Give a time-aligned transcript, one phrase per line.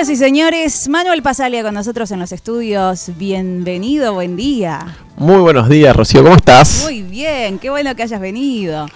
[0.00, 3.10] Señoras y señores, Manuel Pasalia con nosotros en los estudios.
[3.18, 4.96] Bienvenido, buen día.
[5.18, 6.84] Muy buenos días, Rocío, ¿cómo estás?
[6.84, 8.86] Muy bien, qué bueno que hayas venido.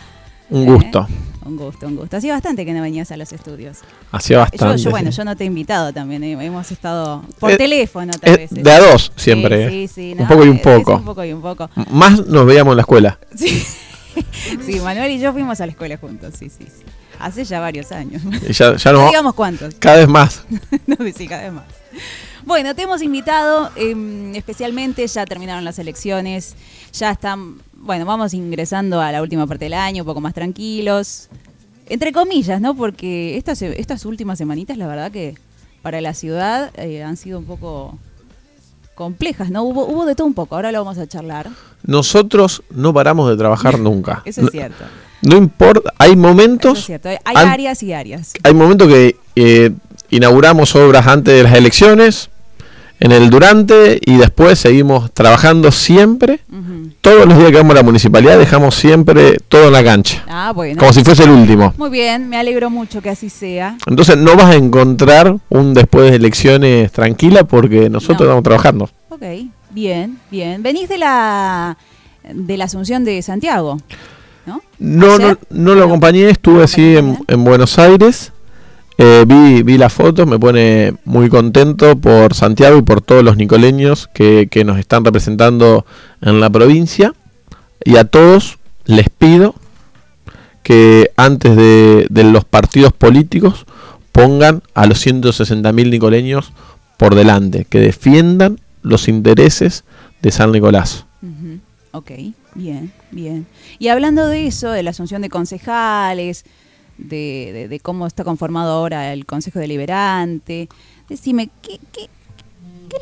[0.48, 1.06] Un gusto.
[1.06, 2.16] Eh, un gusto, un gusto.
[2.16, 3.80] Hacía bastante que no venías a los estudios.
[4.12, 4.82] Hacía bastante.
[4.82, 8.38] Yo, bueno, yo no te he invitado también, eh, hemos estado por eh, teléfono tal
[8.38, 8.48] vez.
[8.48, 9.68] De a dos siempre.
[9.68, 10.94] Sí, sí, un poco y un poco.
[10.94, 11.68] Un poco y un poco.
[11.90, 13.18] Más nos veíamos en la escuela.
[13.36, 13.62] Sí.
[14.64, 16.64] sí, Manuel y yo fuimos a la escuela juntos, sí, sí.
[16.64, 16.82] sí.
[17.18, 18.22] Hace ya varios años.
[18.50, 19.74] Ya, ya no, digamos cuántos.
[19.76, 20.44] Cada vez más.
[20.86, 21.64] no, sí, cada vez más.
[22.44, 26.54] Bueno, te hemos invitado, em, especialmente ya terminaron las elecciones,
[26.92, 31.28] ya están, bueno, vamos ingresando a la última parte del año, un poco más tranquilos,
[31.86, 32.74] entre comillas, ¿no?
[32.74, 35.36] Porque estas, estas últimas semanitas, la verdad que
[35.82, 37.98] para la ciudad eh, han sido un poco
[38.94, 39.62] complejas, ¿no?
[39.62, 41.50] Hubo, hubo de todo un poco, ahora lo vamos a charlar.
[41.82, 44.22] Nosotros no paramos de trabajar nunca.
[44.24, 44.84] Eso es cierto.
[45.24, 46.78] No importa, hay momentos...
[46.78, 48.32] es cierto, hay áreas y áreas.
[48.42, 49.70] Hay momentos que eh,
[50.10, 52.30] inauguramos obras antes de las elecciones,
[53.00, 56.40] en el durante y después seguimos trabajando siempre.
[57.00, 60.24] Todos los días que vamos a la municipalidad dejamos siempre todo en la cancha.
[60.28, 60.78] Ah, bueno.
[60.78, 61.74] Como si fuese el último.
[61.76, 63.76] Muy bien, me alegro mucho que así sea.
[63.86, 68.88] Entonces no vas a encontrar un después de elecciones tranquila porque nosotros estamos trabajando.
[69.08, 69.22] Ok,
[69.70, 70.62] bien, bien.
[70.62, 71.76] Venís de la
[72.32, 73.78] de la Asunción de Santiago.
[74.46, 74.62] ¿No?
[74.78, 78.32] No, no, lo acompañé, estuve así en, Buenos Aires.
[78.96, 83.36] Eh, vi, vi las fotos, me pone muy contento por Santiago y por todos los
[83.36, 85.84] nicoleños que, nos están representando
[86.20, 87.12] en la provincia.
[87.84, 89.54] Y a todos les pido
[90.62, 93.66] que antes de, de los partidos políticos
[94.12, 96.52] pongan a los 160.000 nicoleños
[96.96, 99.84] por delante, que defiendan los intereses
[100.22, 101.04] de San Nicolás.
[101.90, 102.10] Ok,
[102.54, 103.46] bien, bien.
[103.78, 106.44] Y hablando de eso, de la asunción de concejales,
[106.98, 110.68] de, cómo está conformado ahora el Consejo Deliberante,
[111.08, 112.08] decime, ¿qué, qué,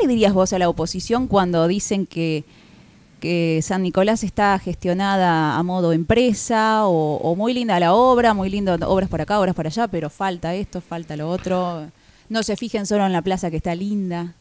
[0.00, 2.44] le dirías vos a la oposición cuando dicen que,
[3.62, 9.08] San Nicolás está gestionada a modo empresa o, muy linda la obra, muy lindo obras
[9.08, 11.86] por acá, obras por allá, pero falta esto, falta lo otro?
[12.28, 14.34] No se fijen solo en la plaza que está linda.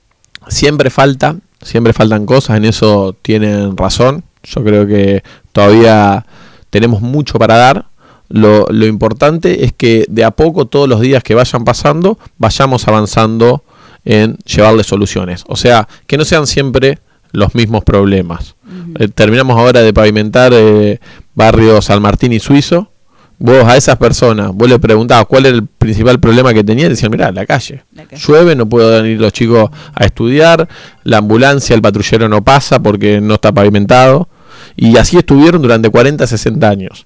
[0.47, 4.23] Siempre falta, siempre faltan cosas, en eso tienen razón.
[4.43, 6.25] Yo creo que todavía
[6.69, 7.85] tenemos mucho para dar.
[8.29, 13.63] Lo, importante es que de a poco, todos los días que vayan pasando, vayamos avanzando
[14.05, 15.43] en llevarle soluciones.
[15.47, 16.99] O sea, que no sean siempre
[17.33, 18.55] los mismos problemas.
[18.99, 20.99] Eh, terminamos ahora de pavimentar eh,
[21.35, 22.89] barrio San Martín y Suizo.
[23.37, 27.09] Vos a esas personas, vos le preguntabas cuál era el principal problema que tenían, decían,
[27.09, 27.83] mirá, la calle.
[27.95, 28.21] la calle.
[28.21, 30.69] Llueve, no pueden ir los chicos a estudiar,
[31.03, 34.29] la ambulancia, el patrullero no pasa porque no está pavimentado.
[34.75, 37.05] Y así estuvieron durante 40, 60 años.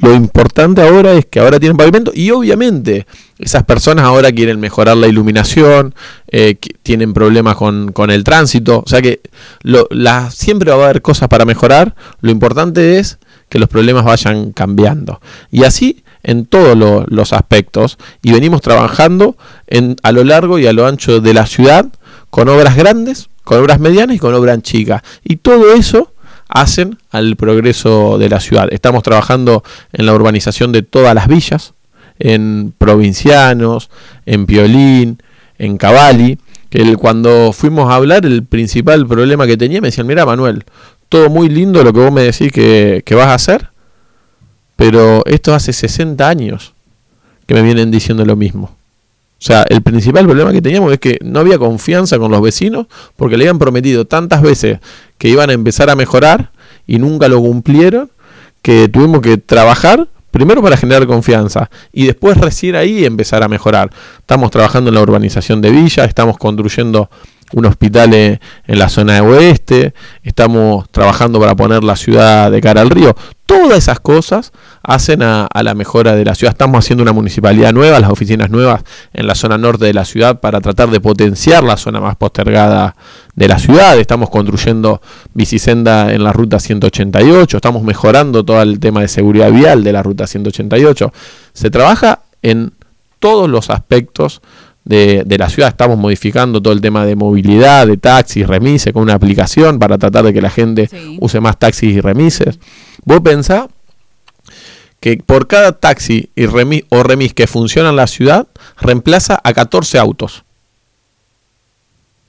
[0.00, 3.06] Lo importante ahora es que ahora tienen pavimento y obviamente
[3.38, 5.94] esas personas ahora quieren mejorar la iluminación,
[6.28, 9.20] eh, tienen problemas con, el tránsito, o sea que
[9.62, 14.04] lo, la, siempre va a haber cosas para mejorar, lo importante es que los problemas
[14.04, 15.20] vayan cambiando.
[15.50, 16.76] Y así en todos
[17.06, 19.36] los aspectos y venimos trabajando
[19.66, 21.86] en, a lo largo y a lo ancho de la ciudad
[22.30, 25.02] con obras grandes, con obras medianas y con obras chicas.
[25.22, 26.13] Y todo eso
[26.54, 28.72] hacen al progreso de la ciudad.
[28.72, 31.74] Estamos trabajando en la urbanización de todas las villas,
[32.18, 33.90] en Provincianos,
[34.24, 35.18] en Piolín,
[35.58, 36.38] en Cavalli,
[36.70, 40.64] que cuando fuimos a hablar el principal problema que tenía me decían, mira Manuel,
[41.08, 43.70] todo muy lindo lo que vos me decís que, que vas a hacer,
[44.76, 46.74] pero esto hace 60 años
[47.46, 48.76] que me vienen diciendo lo mismo.
[49.44, 52.86] O sea, el principal problema que teníamos es que no había confianza con los vecinos
[53.14, 54.78] porque le habían prometido tantas veces
[55.18, 56.50] que iban a empezar a mejorar
[56.86, 58.10] y nunca lo cumplieron,
[58.62, 63.90] que tuvimos que trabajar primero para generar confianza y después recién ahí empezar a mejorar.
[64.16, 67.10] Estamos trabajando en la urbanización de Villa, estamos construyendo
[67.54, 72.80] un hospital en la zona de oeste, estamos trabajando para poner la ciudad de cara
[72.80, 73.14] al río.
[73.46, 76.52] Todas esas cosas hacen a, la mejora de la ciudad.
[76.52, 78.82] Estamos haciendo una municipalidad nueva, las oficinas nuevas
[79.12, 82.96] en la zona norte de la ciudad para tratar de potenciar la zona más postergada
[83.34, 83.98] de la ciudad.
[83.98, 85.00] Estamos construyendo
[85.34, 90.02] bicisenda en la ruta 188, estamos mejorando todo el tema de seguridad vial de la
[90.02, 91.12] ruta 188.
[91.52, 92.72] Se trabaja en
[93.20, 94.42] todos los aspectos
[94.84, 95.70] de, la ciudad.
[95.70, 100.24] Estamos modificando todo el tema de movilidad, de taxis, remises, con una aplicación para tratar
[100.24, 100.88] de que la gente
[101.20, 102.58] use más taxis y remises.
[103.04, 103.66] Vos pensás
[105.00, 108.46] que por cada taxi y remis, o remis que funciona en la ciudad,
[108.80, 110.44] reemplaza a 14 autos.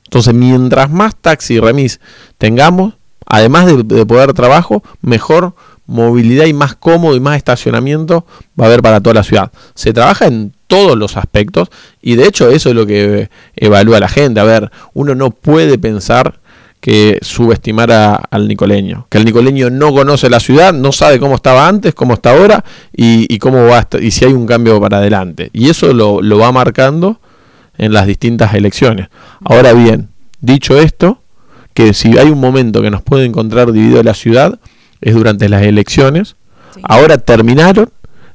[0.05, 1.99] Entonces, mientras más taxi y remis
[2.37, 2.93] tengamos,
[3.25, 5.55] además de, de poder trabajo, mejor
[5.87, 8.25] movilidad y más cómodo y más estacionamiento
[8.59, 9.51] va a haber para toda la ciudad.
[9.73, 11.69] Se trabaja en todos los aspectos
[12.01, 14.39] y de hecho eso es lo que evalúa la gente.
[14.39, 16.39] A ver, uno no puede pensar
[16.79, 17.91] que subestimar
[18.29, 22.13] al nicoleño, que el nicoleño no conoce la ciudad, no sabe cómo estaba antes, cómo
[22.13, 22.63] está ahora
[22.95, 25.49] y, cómo va y si hay un cambio para adelante.
[25.51, 27.19] Y eso lo, lo va marcando
[27.77, 29.07] en las distintas elecciones.
[29.43, 30.09] Ahora bien,
[30.41, 31.21] dicho esto,
[31.73, 34.59] que si hay un momento que nos puede encontrar dividido la ciudad,
[35.01, 36.35] es durante las elecciones.
[36.83, 37.89] Ahora terminaron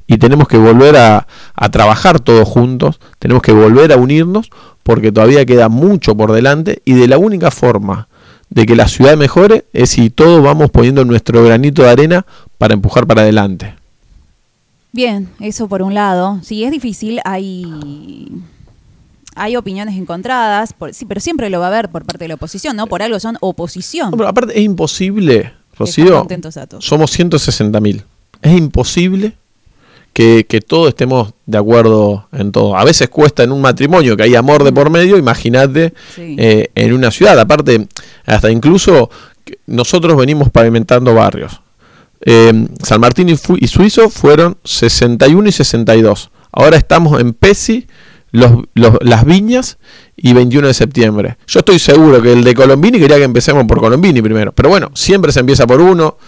[0.07, 1.27] y tenemos que volver a,
[1.71, 4.51] trabajar todos juntos, tenemos que volver a unirnos
[4.83, 8.09] porque todavía queda mucho por delante y de la única forma
[8.49, 12.27] de que la ciudad mejore es si todos vamos poniendo nuestro granito de arena
[12.59, 13.77] para empujar para adelante.
[14.93, 16.41] Bien, eso por un lado.
[16.43, 18.33] Sí, es difícil, hay
[19.37, 22.77] hay opiniones encontradas, sí, pero siempre lo va a haber por parte de la oposición,
[22.77, 22.89] ¿no?
[22.89, 24.11] Por algo son oposición.
[24.11, 26.27] pero aparte es imposible, Rocío,
[26.79, 28.05] somos 160 mil.
[28.43, 29.33] Es imposible
[30.13, 32.77] que, todos estemos de acuerdo en todo.
[32.77, 36.93] A veces cuesta en un matrimonio que hay amor de por medio, imagínate eh, en
[36.93, 37.39] una ciudad.
[37.41, 37.89] Aparte,
[38.27, 39.09] hasta incluso
[39.67, 41.63] nosotros venimos pavimentando barrios.
[42.21, 46.31] Eh, San Martín y, y, Suizo fueron 61 y 62.
[46.53, 47.87] Ahora estamos en Pesi
[48.33, 49.79] los, las viñas
[50.17, 51.37] y 21 de septiembre.
[51.47, 54.53] Yo estoy seguro que el de Colombini quería que empecemos por Colombini primero.
[54.53, 56.19] Pero bueno, siempre se empieza por uno,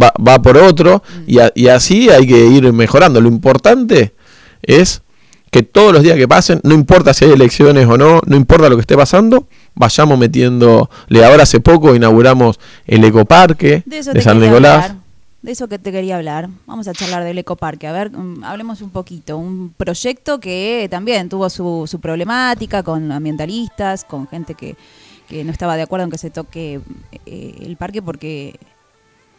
[0.00, 3.20] va, va por otro y, y, así hay que ir mejorando.
[3.20, 4.14] Lo importante
[4.62, 5.02] es
[5.50, 8.70] que todos los días que pasen, no importa si hay elecciones o no, no importa
[8.70, 10.88] lo que esté pasando, vayamos metiendo.
[11.22, 14.94] Ahora hace poco inauguramos el ecoparque de, de San Nicolás
[15.42, 16.48] de eso que te quería hablar.
[16.66, 17.88] Vamos a charlar del ecoparque.
[17.88, 19.36] A ver, mm, hablemos un poquito.
[19.36, 24.76] Un proyecto que también tuvo su, su problemática con ambientalistas, con gente que,
[25.28, 26.80] que, no estaba de acuerdo en que se toque
[27.26, 28.58] eh, el parque porque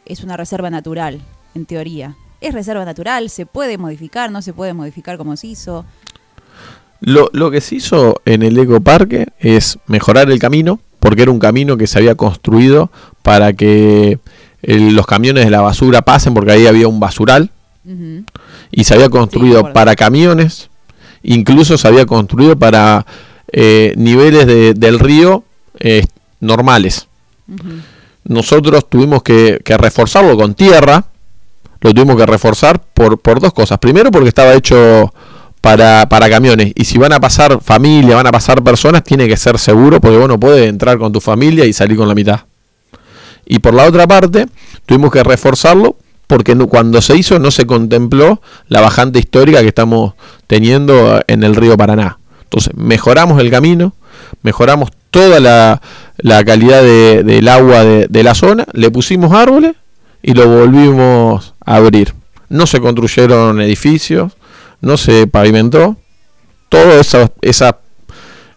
[0.06, 1.22] es una reserva natural,
[1.56, 2.18] en teoría.
[2.42, 5.86] Es reserva natural, se puede modificar, no se puede modificar como se hizo.
[7.00, 11.40] Lo, lo que se hizo en el ecoparque es mejorar el camino, porque era un
[11.40, 12.92] camino que se había construido
[13.22, 14.20] para que
[14.63, 17.51] los camiones de la basura pasen porque ahí había un basural
[18.71, 20.69] y se había construido para camiones,
[21.21, 23.06] incluso se había construido para
[23.51, 25.44] eh, niveles de, del río
[25.80, 26.06] eh,
[26.39, 27.07] normales.
[28.24, 31.06] Nosotros tuvimos que, reforzarlo con tierra,
[31.81, 33.77] lo tuvimos que reforzar por, por dos cosas.
[33.80, 35.13] Primero porque estaba hecho
[35.60, 36.71] para, para, camiones.
[36.75, 40.18] Y si van a pasar familia, van a pasar personas, tiene que ser seguro, porque
[40.18, 42.42] vos no puedes entrar con tu familia y salir con la mitad.
[43.45, 44.48] Y por la otra parte,
[44.86, 45.98] tuvimos que reforzarlo
[46.28, 50.13] porque cuando se hizo no se contempló la bajante histórica que estamos
[50.48, 52.18] teniendo en el río Paraná.
[52.44, 53.94] Entonces, mejoramos el camino,
[54.42, 55.81] mejoramos toda la,
[56.44, 59.74] calidad del agua de, de, la zona, le pusimos árboles
[60.24, 62.13] y lo volvimos a abrir.
[62.50, 64.34] No se construyeron edificios,
[64.81, 65.98] no se pavimentó.
[66.69, 67.75] Todas esas, esas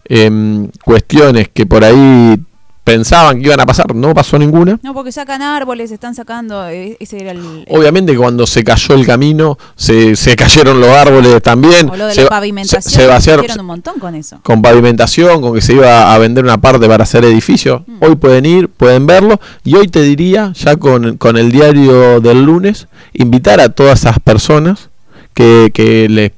[0.05, 2.39] em, cuestiones que por ahí
[2.87, 4.79] pensaban que iban a pasar, no pasó ninguna.
[4.81, 7.65] No, porque sacan árboles, están sacando, eh, ese era el...
[7.67, 11.89] Obviamente cuando se cayó el camino, se, se cayeron los árboles también.
[11.89, 14.39] O lo de se, la pavimentación, se, vaciaron, un montón con eso.
[14.41, 17.83] Con pavimentación, con que se iba a vender una parte para hacer edificio.
[17.85, 18.05] Mm.
[18.05, 19.37] Hoy pueden ir, pueden verlo.
[19.65, 24.19] Y hoy te diría, ya con, con el diario del lunes, invitar a todas esas
[24.21, 24.91] personas
[25.33, 26.31] que, que les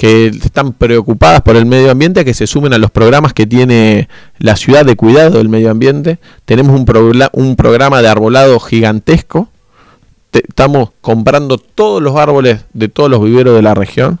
[0.00, 3.46] que están preocupadas por el medio ambiente a que se sumen a los programas que
[3.46, 4.08] tiene
[4.38, 6.18] la ciudad de cuidado del medio ambiente.
[6.46, 6.86] Tenemos un,
[7.54, 9.50] programa de arbolado gigantesco.
[10.32, 14.18] estamos comprando todos los árboles de todos los viveros de la región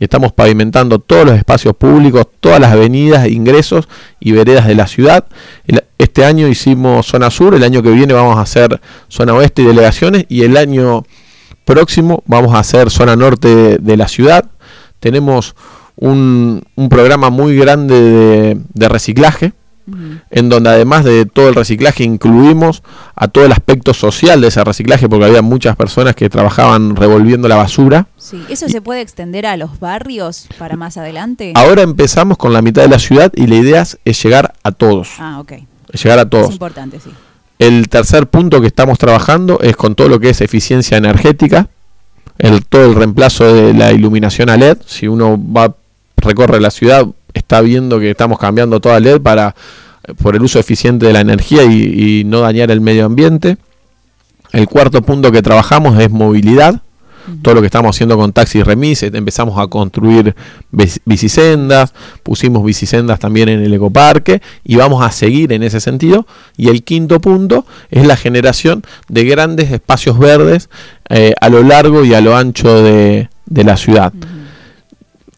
[0.00, 3.88] y estamos pavimentando todos los espacios públicos, todas las avenidas, ingresos
[4.18, 5.26] y veredas de la ciudad.
[5.96, 9.66] Este año hicimos zona sur, el año que viene vamos a hacer zona oeste y
[9.66, 11.04] delegaciones y el año
[11.64, 14.50] próximo vamos a hacer zona norte de la ciudad
[15.00, 15.54] tenemos
[15.96, 19.52] un, un programa muy grande de, reciclaje,
[20.30, 22.84] en donde además de todo el reciclaje incluimos
[23.16, 27.48] a todo el aspecto social de ese reciclaje, porque había muchas personas que trabajaban revolviendo
[27.48, 28.06] la basura.
[28.16, 31.52] Sí, ¿eso se puede extender a los barrios para más adelante?
[31.56, 35.10] Ahora empezamos con la mitad de la ciudad y la idea es llegar a todos.
[35.18, 35.54] Ah, ok.
[35.92, 36.46] Llegar a todos.
[36.48, 37.10] Es importante, sí.
[37.58, 41.68] El tercer punto que estamos trabajando es con todo lo que es eficiencia energética
[42.40, 44.78] el, todo el reemplazo de la iluminación a LED.
[44.86, 45.74] Si uno va
[46.16, 49.54] recorre la ciudad, está viendo que estamos cambiando toda LED para
[50.22, 53.58] por el uso eficiente de la energía y, no dañar el medio ambiente.
[54.52, 56.80] El cuarto punto que trabajamos es movilidad.
[57.42, 60.34] Todo lo que estamos haciendo con taxis remises, empezamos a construir
[61.04, 66.26] bicisendas, pusimos bicisendas también en el ecoparque y vamos a seguir en ese sentido.
[66.56, 70.68] Y el quinto punto es la generación de grandes espacios verdes
[71.08, 74.12] eh, a lo largo y a lo ancho de, la ciudad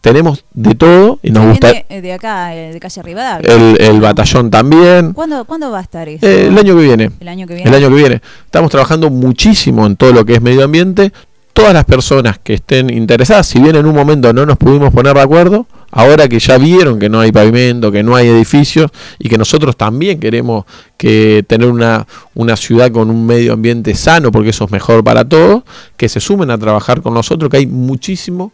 [0.03, 1.71] tenemos de todo y nos gusta.
[1.71, 3.49] Eh, de acá, eh, de calle Rivadavia.
[3.79, 5.13] El, batallón también.
[5.13, 6.27] ¿Cuándo, ¿Cuándo, va a estar eso?
[6.27, 7.11] Eh, el año que viene.
[7.21, 7.69] El año que viene.
[7.69, 8.21] El año que viene.
[8.43, 11.13] Estamos trabajando muchísimo en todo lo que es medio ambiente.
[11.53, 15.13] Todas las personas que estén interesadas, si bien en un momento no nos pudimos poner
[15.13, 19.29] de acuerdo, ahora que ya vieron que no hay pavimento, que no hay edificios y
[19.29, 20.65] que nosotros también queremos
[20.97, 25.23] que tener una, una ciudad con un medio ambiente sano, porque eso es mejor para
[25.23, 25.63] todos,
[25.95, 28.51] que se sumen a trabajar con nosotros, que hay muchísimo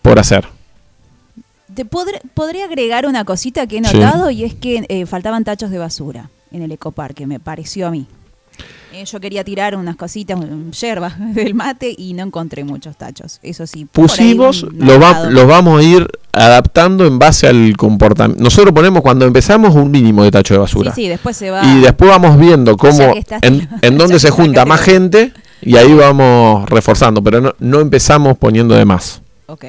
[0.00, 0.46] por hacer.
[1.74, 5.78] Te podría agregar una cosita que he notado y es que eh, faltaban tachos de
[5.78, 8.06] basura en el ecoparque, me pareció a mí.
[8.92, 10.38] Eh, yo quería tirar unas cositas,
[10.80, 13.40] yerba del mate y no encontré muchos tachos.
[13.42, 13.86] Eso sí.
[13.90, 14.98] Pusimos, los
[15.30, 18.42] lo vamos a ir adaptando en base al comportamiento.
[18.42, 20.94] Nosotros ponemos cuando empezamos un mínimo de tacho de basura.
[20.94, 21.62] Sí, después se va.
[21.64, 26.68] Y después vamos viendo cómo, en, en dónde se junta más gente y ahí vamos
[26.68, 29.20] reforzando, pero no, no empezamos poniendo de más.
[29.46, 29.64] Ok,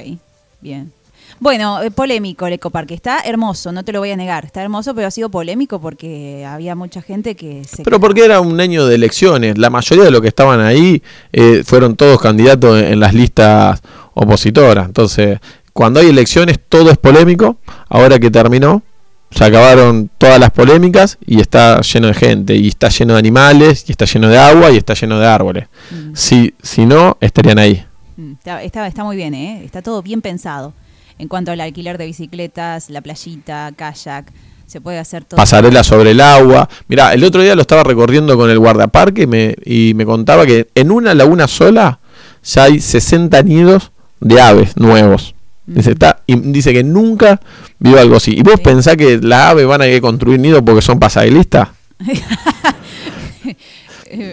[0.62, 0.92] bien.
[1.40, 2.94] Bueno, eh, polémico el ecoparque.
[2.94, 4.46] Está hermoso, no te lo voy a negar.
[4.46, 7.84] Está hermoso, pero ha sido polémico porque había mucha gente que se.
[7.84, 9.58] Pero porque era un año de elecciones.
[9.58, 11.02] La mayoría de los que estaban ahí
[11.32, 13.82] eh, fueron todos candidatos en las listas
[14.14, 14.88] opositoras.
[14.88, 15.40] Entonces,
[15.74, 17.58] cuando hay elecciones, todo es polémico.
[17.88, 18.82] Ahora que terminó,
[19.30, 23.86] se acabaron todas las polémicas y está lleno de gente, y está lleno de animales,
[23.88, 25.68] y está lleno de agua, y está lleno de árboles.
[25.92, 26.16] Mm.
[26.16, 27.86] Si, si no, estarían ahí.
[28.16, 29.62] Mm, está, está muy bien, ¿eh?
[29.64, 30.74] está todo bien pensado
[31.20, 34.32] en cuanto al alquiler de bicicletas, la playita, kayak.
[34.68, 35.38] Se puede hacer todo.
[35.38, 36.68] Pasarela sobre el agua.
[36.90, 40.46] Mira, el otro día lo estaba recorriendo con el guardaparque y me, y me contaba
[40.46, 42.00] que en una laguna sola
[42.44, 45.36] ya hay 60 nidos de aves nuevos.
[45.66, 47.40] Dice, está, y dice que nunca
[47.80, 48.32] vio algo así.
[48.38, 51.70] ¿Y vos pensás que las aves van a ir a construir nidos porque son pasadelistas?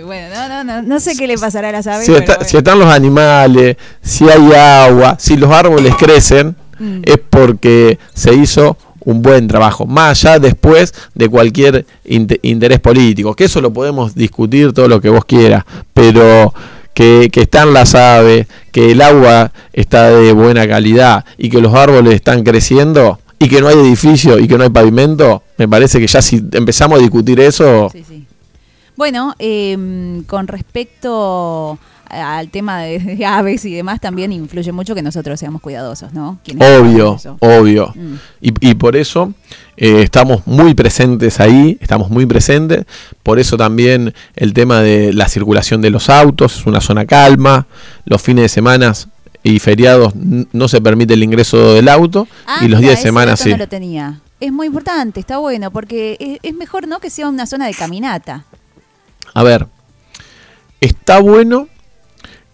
[0.04, 2.08] bueno, no, no, no, no sé qué le pasará a las aves.
[2.46, 7.02] si están los animales, si hay agua, si los árboles crecen, Mm.
[7.04, 13.44] es porque se hizo un buen trabajo, más allá después de cualquier interés político, que
[13.44, 16.54] eso lo podemos discutir todo lo que vos quieras, pero
[16.94, 22.14] que, están las aves, que el agua está de buena calidad y que los árboles
[22.14, 26.06] están creciendo y que no hay edificio y que no hay pavimento, me parece que
[26.06, 27.90] ya si empezamos a discutir eso...
[28.96, 35.38] Bueno, em, con respecto al tema de, aves y demás también influye mucho que nosotros
[35.38, 36.38] seamos cuidadosos, ¿no?
[36.58, 37.92] Obvio, obvio.
[37.94, 38.14] Mm.
[38.40, 39.32] Y, por eso
[39.76, 42.84] eh, estamos muy presentes ahí, estamos muy presentes.
[43.22, 47.66] Por eso también el tema de la circulación de los autos, es una zona calma.
[48.04, 48.92] Los fines de semana
[49.42, 52.26] y feriados no se permite el ingreso del auto
[52.62, 53.50] y los días de semana sí.
[53.50, 54.20] No lo tenía.
[54.40, 57.72] Es muy importante, está bueno, porque es, es mejor no que sea una zona de
[57.72, 58.44] caminata.
[59.32, 59.68] A ver,
[60.80, 61.68] está bueno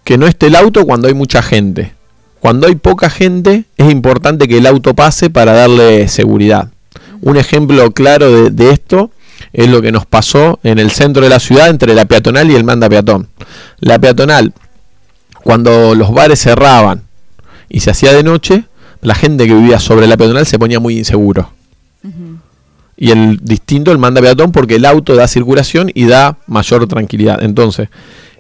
[0.04, 1.95] que no esté el auto cuando hay mucha gente.
[2.40, 6.71] Cuando hay poca gente es importante que el auto pase para darle seguridad.
[7.21, 9.11] Un ejemplo claro de, esto
[9.52, 12.54] es lo que nos pasó en el centro de la ciudad entre la peatonal y
[12.54, 13.28] el manda peatón.
[13.78, 14.54] La peatonal,
[15.45, 17.02] cuando los bares cerraban
[17.69, 18.64] y se hacía de noche,
[19.02, 21.52] la gente que vivía sobre la peatonal se ponía muy inseguro.
[22.97, 27.42] Y el distinto el manda peatón porque el auto da circulación y da mayor tranquilidad.
[27.42, 27.88] Entonces,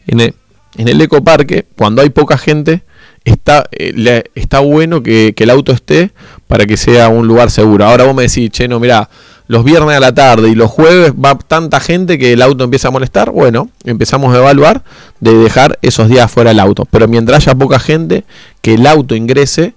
[0.06, 0.34] en el,
[0.76, 2.82] en el ecoparque, cuando hay poca gente,
[3.24, 6.12] está, eh, está bueno que, el auto esté
[6.46, 7.84] para que sea un lugar seguro.
[7.84, 9.08] Ahora vos me decís, che, no, mira,
[9.46, 12.88] los viernes a la tarde y los jueves va tanta gente que el auto empieza
[12.88, 13.30] a molestar.
[13.30, 14.82] Bueno, empezamos a evaluar
[15.18, 16.86] de dejar esos días fuera el auto.
[16.90, 18.24] Pero mientras haya poca gente,
[18.62, 19.74] que el auto ingrese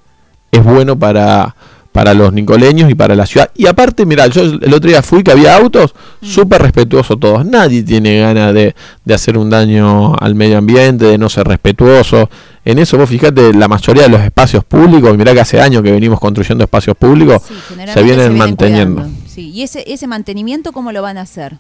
[0.52, 1.56] es bueno para,
[1.94, 3.52] para los nicoleños y para la ciudad.
[3.56, 6.26] Y aparte, mira, yo el otro día fui que había autos mm.
[6.26, 7.46] súper respetuosos todos.
[7.46, 8.76] Nadie tiene ganas de,
[9.14, 12.30] hacer un daño al medio ambiente, de no ser respetuoso.
[12.66, 15.92] En eso vos fíjate, la mayoría de los espacios públicos, mirá que hace años que
[15.92, 17.44] venimos construyendo espacios públicos,
[17.94, 19.06] se, vienen manteniendo.
[19.28, 19.52] Sí.
[19.52, 21.58] ¿Y ese, ese mantenimiento cómo lo van a hacer?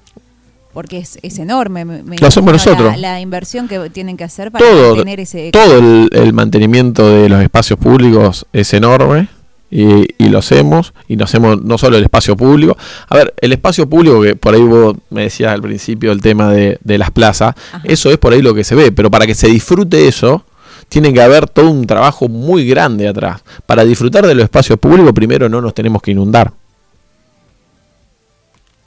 [0.73, 1.85] porque es, es enorme.
[1.85, 2.97] lo hacemos nosotros.
[2.97, 5.51] La, inversión que tienen que hacer para mantener ese...
[5.51, 9.27] Todo el, mantenimiento de los espacios públicos es enorme
[9.75, 12.77] y, lo hacemos, y no hacemos no solo el espacio público.
[13.09, 16.51] A ver, el espacio público, que por ahí vos me decías al principio el tema
[16.51, 19.47] de, las plazas, eso es por ahí lo que se ve, pero para que se
[19.47, 20.45] disfrute eso,
[20.89, 23.41] tiene que haber todo un trabajo muy grande atrás.
[23.65, 26.51] Para disfrutar de los espacios públicos, primero no nos tenemos que inundar.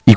[0.05, 0.15] Y,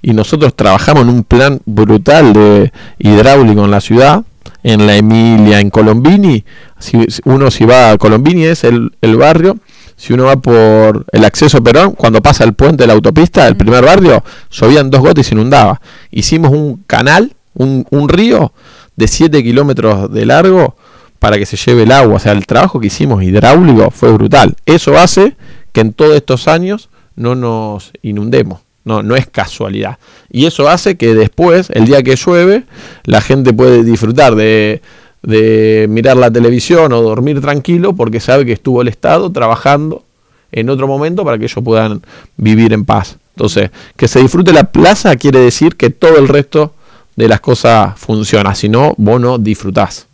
[0.00, 4.24] y nosotros trabajamos en un plan brutal de hidráulico en la ciudad
[4.62, 6.44] en la Emilia, en Colombini,
[6.78, 9.58] si uno si va a Colombini es el, el barrio,
[9.98, 13.56] si uno va por el acceso Perón, cuando pasa el puente de la autopista, el
[13.56, 15.80] primer barrio, llovían dos gotas y se inundaba.
[16.12, 18.52] Hicimos un canal, un, un río
[18.94, 20.76] de 7 kilómetros de largo
[21.18, 22.14] para que se lleve el agua.
[22.14, 24.54] O sea, el trabajo que hicimos hidráulico fue brutal.
[24.66, 25.36] Eso hace
[25.72, 28.60] que en todos estos años no nos inundemos.
[28.84, 29.98] No, no es casualidad.
[30.30, 32.64] Y eso hace que después, el día que llueve,
[33.04, 34.80] la gente puede disfrutar de,
[35.22, 40.04] de mirar la televisión o dormir tranquilo porque sabe que estuvo el Estado trabajando
[40.52, 42.02] en otro momento para que ellos puedan
[42.36, 43.18] vivir en paz.
[43.36, 46.72] Entonces, que se disfrute la plaza quiere decir que todo el resto
[47.16, 50.06] de las cosas funciona, si no, vos no disfrutás.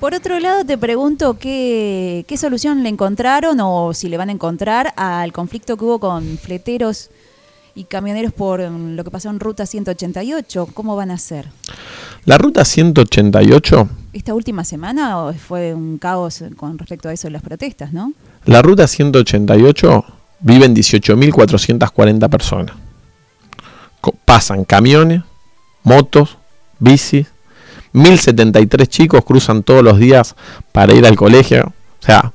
[0.00, 4.32] Por otro lado, te pregunto qué, qué solución le encontraron o si le van a
[4.32, 7.10] encontrar al conflicto que hubo con fleteros
[7.74, 10.68] y camioneros por mm, lo que pasó en Ruta 188.
[10.74, 11.48] ¿Cómo van a hacer?
[12.24, 13.88] La Ruta 188...
[14.12, 18.12] ¿Esta última semana fue un caos con respecto a eso de las protestas, no?
[18.44, 20.04] La Ruta 188
[20.40, 22.76] viven 18.440 personas.
[24.24, 25.22] Pasan camiones,
[25.82, 26.36] motos,
[26.78, 27.28] bicis,
[27.92, 30.34] 1073 chicos cruzan todos los días
[30.72, 31.72] para ir al colegio.
[32.00, 32.32] O sea,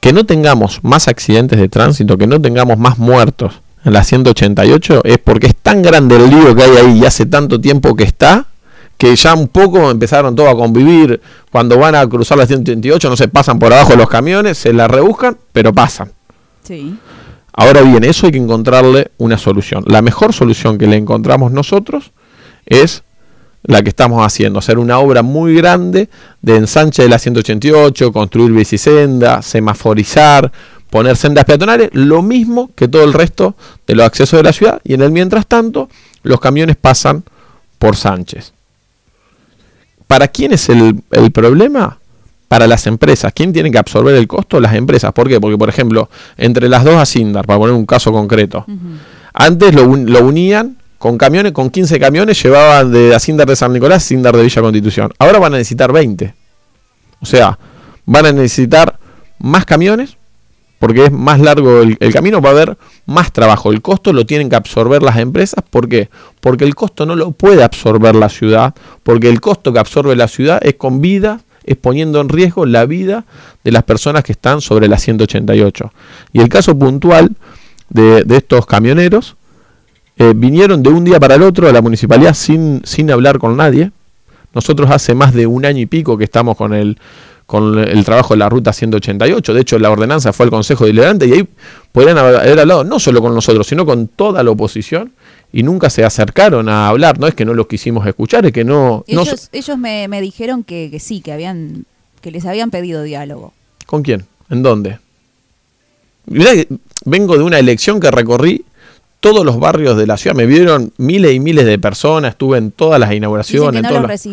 [0.00, 3.60] que no tengamos más accidentes de tránsito, que no tengamos más muertos
[3.92, 7.60] la 188 es porque es tan grande el lío que hay ahí y hace tanto
[7.60, 8.46] tiempo que está
[8.98, 11.20] que ya un poco empezaron todos a convivir.
[11.50, 14.72] Cuando van a cruzar la 188 no se pasan por abajo de los camiones, se
[14.72, 16.10] la rebuscan, pero pasan.
[16.64, 16.98] Sí.
[17.52, 19.84] Ahora bien, eso hay que encontrarle una solución.
[19.86, 22.12] La mejor solución que le encontramos nosotros
[22.66, 23.04] es
[23.62, 26.08] la que estamos haciendo, hacer una obra muy grande
[26.42, 30.52] de ensanche de la 188, construir bicisenda, semaforizar,
[30.90, 33.54] poner sendas peatonales, lo mismo que todo el resto
[33.86, 35.88] de los accesos de la ciudad, y en el mientras tanto
[36.22, 37.24] los camiones pasan
[37.78, 38.52] por Sánchez.
[40.06, 41.02] ¿Para quién es el,
[41.32, 41.98] problema?
[42.48, 43.32] Para las empresas.
[43.34, 44.58] ¿Quién tiene que absorber el costo?
[44.58, 45.12] Las empresas.
[45.12, 45.38] ¿Por qué?
[45.38, 48.64] Porque, por ejemplo, entre las dos Asindar, para poner un caso concreto,
[49.34, 53.96] antes lo, lo unían con camiones, con 15 camiones llevaban de Asindar de San Nicolás
[53.96, 55.12] a Asindar de Villa Constitución.
[55.18, 56.34] Ahora van a necesitar 20.
[57.20, 57.58] O sea,
[58.04, 58.98] van a necesitar
[59.38, 60.17] más camiones
[60.78, 63.72] porque es más largo el, camino, va a haber más trabajo.
[63.72, 65.64] El costo lo tienen que absorber las empresas.
[65.68, 66.08] ¿Por qué?
[66.40, 70.28] Porque el costo no lo puede absorber la ciudad, porque el costo que absorbe la
[70.28, 73.24] ciudad es con vida, es poniendo en riesgo la vida
[73.64, 75.92] de las personas que están sobre la 188.
[76.32, 77.32] Y el caso puntual
[77.88, 79.36] de, estos camioneros
[80.16, 83.56] eh, vinieron de un día para el otro a la municipalidad sin, sin hablar con
[83.56, 83.90] nadie.
[84.54, 86.98] Nosotros hace más de un año y pico que estamos con el,
[87.48, 89.54] con el trabajo de la ruta 188.
[89.54, 91.48] De hecho, la ordenanza fue al Consejo Deliberante y ahí
[91.92, 95.14] podrían haber hablado no solo con nosotros, sino con toda la oposición
[95.50, 97.18] y nunca se acercaron a hablar.
[97.18, 99.02] No es que no los quisimos escuchar, es que no...
[99.06, 101.86] Ellos, ellos me, dijeron que, que, sí, que, habían,
[102.20, 103.54] que les habían pedido diálogo.
[103.86, 104.26] ¿Con quién?
[104.50, 104.98] ¿En dónde?
[107.06, 108.66] vengo de una elección que recorrí
[109.20, 110.36] todos los barrios de la ciudad.
[110.36, 114.26] Me vieron miles y miles de personas, estuve en todas las inauguraciones, en, todos los,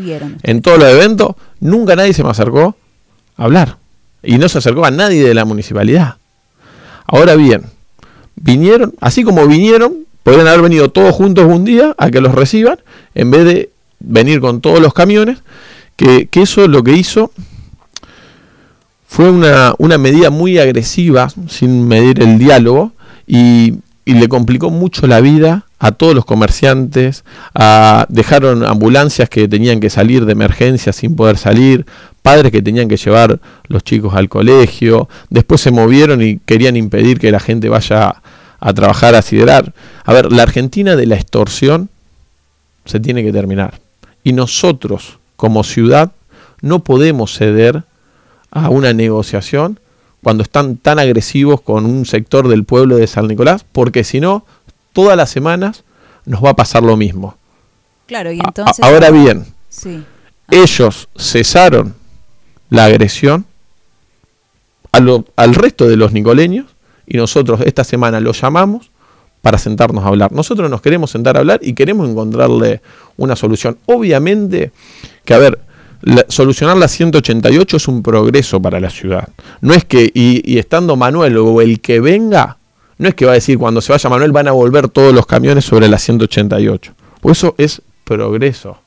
[0.43, 1.35] en todos los eventos.
[1.61, 2.75] Nunca nadie se me acercó
[3.37, 3.77] hablar.
[4.23, 6.15] Y no se acercó a nadie de la municipalidad.
[7.05, 7.63] Ahora bien,
[8.35, 12.79] vinieron, así como vinieron, podrían haber venido todos juntos un día a que los reciban,
[13.13, 13.69] en vez de
[13.99, 15.39] venir con todos los camiones,
[15.95, 17.31] que, eso lo que hizo
[19.07, 22.91] fue una, una medida muy agresiva, sin medir el diálogo,
[23.27, 29.47] y y le complicó mucho la vida a todos los comerciantes, a, dejaron ambulancias que
[29.47, 31.85] tenían que salir de emergencia sin poder salir,
[32.25, 37.19] padres que tenían que llevar los chicos al colegio, después se movieron y querían impedir
[37.19, 38.15] que la gente vaya
[38.59, 39.75] a trabajar a siderar.
[40.03, 41.87] A ver, la Argentina de la extorsión
[42.83, 43.79] se tiene que terminar.
[44.23, 46.13] Y nosotros, como ciudad,
[46.61, 47.83] no podemos ceder
[48.49, 49.79] a una negociación
[50.23, 54.47] cuando están tan agresivos con un sector del pueblo de San Nicolás, porque si no,
[54.93, 55.83] todas las semanas
[56.25, 57.37] nos va a pasar lo mismo.
[58.07, 58.83] Claro, y entonces...
[58.83, 59.45] ahora bien,
[60.49, 61.93] ellos cesaron
[62.69, 63.45] la agresión
[64.91, 66.67] al resto de los nicoleños
[67.05, 68.91] y nosotros esta semana los llamamos
[69.41, 70.31] para sentarnos a hablar.
[70.31, 72.81] Nosotros nos queremos sentar a hablar y queremos encontrarle
[73.17, 73.77] una solución.
[73.85, 74.71] Obviamente
[75.23, 75.59] que, a ver,
[76.29, 79.29] solucionar la 188 es un progreso para la ciudad.
[79.61, 82.57] No es que, y, estando Manuel o el que venga,
[82.97, 85.25] no es que va a decir cuando se vaya Manuel van a volver todos los
[85.25, 86.93] camiones sobre la 188.
[87.21, 88.79] Pues eso es progreso.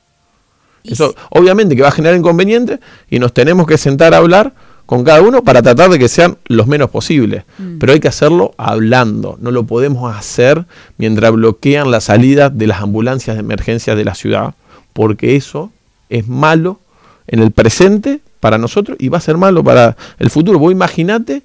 [0.89, 4.53] Eso obviamente que va a generar inconvenientes y nos tenemos que sentar a hablar
[4.87, 7.45] con cada uno para tratar de que sean los menos posibles.
[7.59, 7.77] Mm.
[7.79, 9.37] Pero hay que hacerlo hablando.
[9.39, 10.65] No lo podemos hacer
[10.97, 14.55] mientras bloquean la salida de las ambulancias de emergencia de la ciudad,
[14.95, 15.71] porque eso
[16.09, 16.81] es malo
[17.27, 20.59] en el presente para nosotros y va a ser malo para el futuro.
[20.59, 21.43] Vos imaginate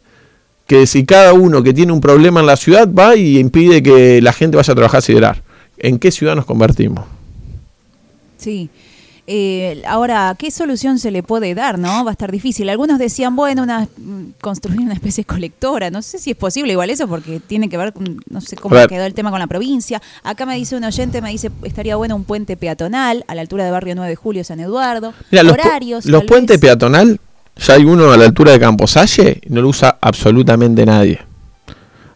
[0.66, 4.22] que si cada uno que tiene un problema en la ciudad va y impide que
[4.22, 5.44] la gente vaya a trabajar a siderar,
[5.78, 7.06] ¿en qué ciudad nos convertimos?
[8.38, 8.70] Sí.
[9.26, 11.80] Eh, ahora, ¿qué solución se le puede dar?
[11.80, 12.04] ¿No?
[12.04, 12.70] Va a estar difícil.
[12.70, 13.88] Algunos decían, bueno, una,
[14.42, 15.90] construir una especie de colectora.
[15.90, 18.76] No sé si es posible igual eso, porque tiene que ver, con, no sé cómo
[18.88, 20.02] quedó el tema con la provincia.
[20.24, 23.64] Acá me dice un oyente, me dice, estaría bueno un puente peatonal a la altura
[23.64, 25.14] de Barrio 9 de Julio, San Eduardo.
[25.32, 26.06] Horarios.
[26.06, 27.20] Los, puentes peatonal,
[27.56, 31.20] ya hay uno a la altura de Camposalle no lo usa absolutamente nadie.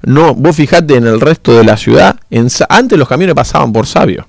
[0.01, 2.19] No, vos fijate en el resto de la ciudad.
[2.29, 4.27] En, antes los camiones pasaban por Sabio.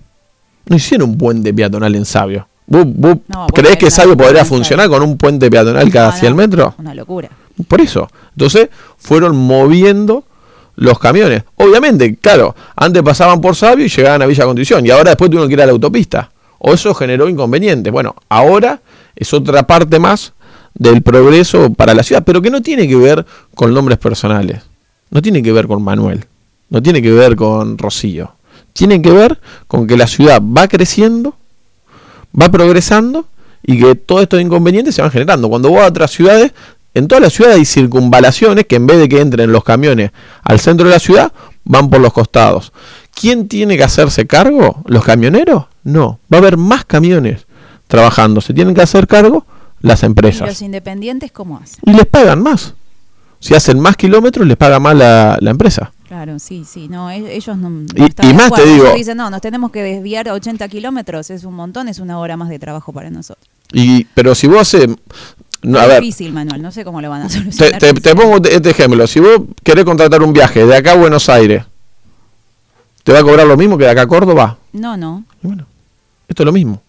[0.67, 2.48] No hicieron un puente peatonal en Sabio.
[2.69, 3.19] ¿Vos,
[3.55, 6.75] crees que Sabio podría funcionar con un puente peatonal cada 100 metros?
[6.79, 7.31] Una locura.
[7.67, 8.09] Por eso.
[8.33, 10.25] Entonces fueron moviendo
[10.77, 11.45] los camiones.
[11.57, 15.49] Obviamente, claro, antes pasaban por Sabio y llegaban a Villa Condición y ahora después tuvieron
[15.49, 16.31] que ir a la autopista.
[16.59, 17.91] O eso generó inconvenientes.
[17.91, 18.81] Bueno, ahora
[19.17, 20.35] es otra parte más
[20.75, 24.63] del progreso para la ciudad, pero que no tiene que ver con nombres personales.
[25.11, 26.27] No tiene que ver con Manuel.
[26.69, 28.35] No tiene que ver con Rocío.
[28.75, 31.35] Tiene que ver con que la ciudad va creciendo
[32.39, 33.27] va progresando
[33.63, 35.49] y que todos estos inconvenientes se van generando.
[35.49, 36.53] Cuando vos a otras ciudades,
[36.95, 40.11] en todas las ciudades hay circunvalaciones que en vez de que entren los camiones
[40.43, 41.33] al centro de la ciudad,
[41.65, 42.73] van por los costados.
[43.15, 44.83] ¿Quién tiene que hacerse cargo?
[44.87, 45.67] ¿Los camioneros?
[45.85, 47.47] No, va a haber más camiones
[47.87, 48.41] trabajando.
[48.41, 49.45] Se tienen que hacer cargo
[49.81, 50.47] las empresas.
[50.49, 51.81] ¿Y los independientes cómo hacen?
[51.85, 52.75] Y les pagan más.
[53.41, 55.93] Si hacen más kilómetros, les paga más la, la empresa.
[56.19, 57.69] Claro, sí, sí, no, e-, ellos no...
[57.95, 58.93] y, más te digo...
[58.93, 62.49] Dicen, no, nos tenemos que desviar 80 kilómetros, es un montón, es una hora más
[62.49, 63.47] de trabajo para nosotros.
[63.73, 64.89] Y, pero si vos haces...
[65.63, 67.79] No, es difícil, Manuel, no sé cómo lo van a solucionar.
[67.79, 71.29] Te, te, pongo este ejemplo, si vos querés contratar un viaje de acá a Buenos
[71.29, 71.63] Aires,
[73.05, 74.59] ¿te va a cobrar lo mismo que de acá a Córdoba?
[74.73, 75.23] No, no.
[75.41, 75.67] bueno,
[76.27, 76.83] esto es lo mismo.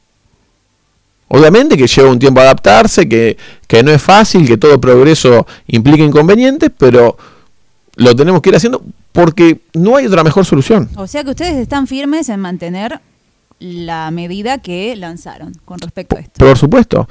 [1.27, 3.37] Obviamente que lleva un tiempo adaptarse, que,
[3.67, 7.15] que no es fácil, que todo progreso implica inconvenientes, pero
[7.99, 8.81] lo tenemos que ir haciendo
[9.11, 10.89] porque no hay otra mejor solución.
[10.95, 13.01] O sea que ustedes están firmes en mantener
[13.59, 16.45] la medida que lanzaron con respecto a esto.
[16.45, 17.07] Por supuesto,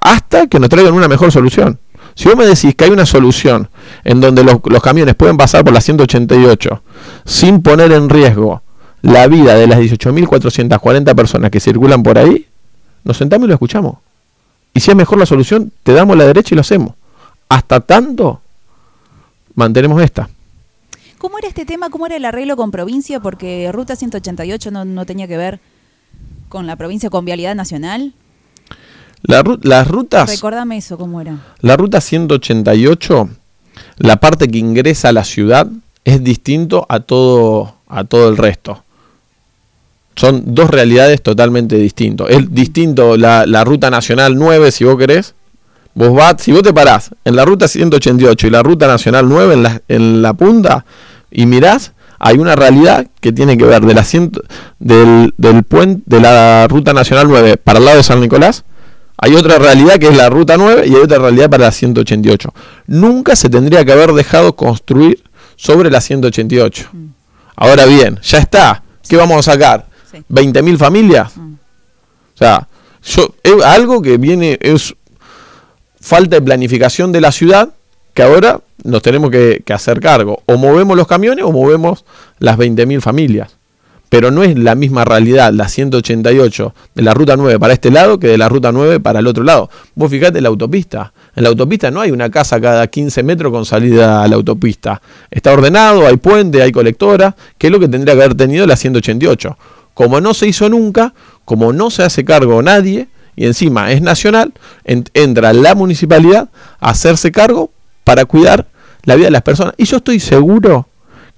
[0.00, 1.80] hasta que nos traigan una mejor solución.
[2.14, 3.70] Si vos me decís que hay una solución
[4.04, 6.82] en donde los, camiones pueden pasar por la 188
[7.24, 8.62] sin poner en riesgo
[9.00, 12.46] la vida de las 18.440 personas que circulan por ahí,
[13.02, 13.96] nos sentamos y lo escuchamos.
[14.74, 16.94] Y si es mejor la solución, te damos la derecha y lo hacemos.
[17.48, 18.41] Hasta tanto,
[19.54, 20.28] mantenemos esta.
[21.18, 21.88] ¿Cómo era este tema?
[21.88, 23.20] ¿Cómo era el arreglo con provincia?
[23.20, 25.60] Porque Ruta 188 no, tenía que ver
[26.48, 28.12] con la provincia, con Vialidad Nacional.
[29.22, 30.28] las rutas...
[30.28, 31.38] Recordame eso, ¿cómo era?
[31.60, 33.28] La Ruta 188,
[33.98, 35.68] la parte que ingresa a la ciudad,
[36.04, 38.82] es distinto a todo, a todo el resto.
[40.16, 42.30] Son dos realidades totalmente distintas.
[42.30, 45.34] Es distinto la, la Ruta Nacional 9, si vos querés,
[45.94, 49.54] Vos vas, si vos te parás en la ruta 188 y la ruta nacional 9
[49.54, 50.84] en la, en la punta,
[51.30, 54.42] y mirás, hay una realidad que tiene que ver del, asiento,
[54.78, 58.64] del, del puente de la ruta nacional 9 para el lado de San Nicolás.
[59.18, 62.54] Hay otra realidad que es la ruta 9 y hay otra realidad para la 188.
[62.86, 65.22] Nunca se tendría que haber dejado construir
[65.56, 66.88] sobre la 188.
[66.92, 67.06] Mm.
[67.56, 68.82] Ahora bien, ya está.
[69.08, 69.86] ¿Qué vamos a sacar?
[70.30, 71.36] ¿20.000 familias?
[71.36, 71.54] Mm.
[71.54, 72.68] O sea,
[73.04, 74.94] yo, es algo que viene, es
[76.02, 77.70] falta de planificación de la ciudad
[78.12, 80.42] que ahora nos tenemos que, hacer cargo.
[80.46, 82.04] O movemos los camiones o movemos
[82.38, 83.56] las 20.000 familias.
[84.10, 88.18] Pero no es la misma realidad la 188 de la ruta 9 para este lado
[88.18, 89.70] que de la ruta 9 para el otro lado.
[89.94, 91.14] Vos fijate en la autopista.
[91.34, 95.00] En la autopista no hay una casa cada 15 metros con salida a la autopista.
[95.30, 98.76] Está ordenado, hay puente, hay colectora, que es lo que tendría que haber tenido la
[98.76, 99.56] 188.
[99.94, 101.14] Como no se hizo nunca,
[101.46, 104.52] como no se hace cargo nadie, y encima es nacional,
[104.84, 107.70] entra la municipalidad a hacerse cargo
[108.04, 108.66] para cuidar
[109.04, 109.74] la vida de las personas.
[109.76, 110.86] Y yo estoy seguro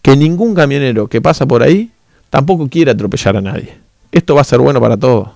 [0.03, 1.91] que ningún camionero que pasa por ahí
[2.31, 3.79] tampoco quiere atropellar a nadie.
[4.13, 5.29] Esto va a ser bueno para todos.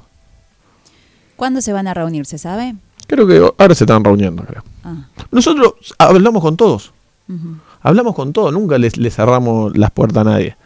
[1.36, 2.74] ¿Cuándo se van a reunir, se sabe?
[3.06, 4.62] Creo que ahora se están reuniendo, creo.
[4.84, 5.06] Ah.
[5.30, 6.92] Nosotros hablamos con todos.
[7.80, 10.56] Hablamos con todos, nunca les, cerramos las puertas a nadie.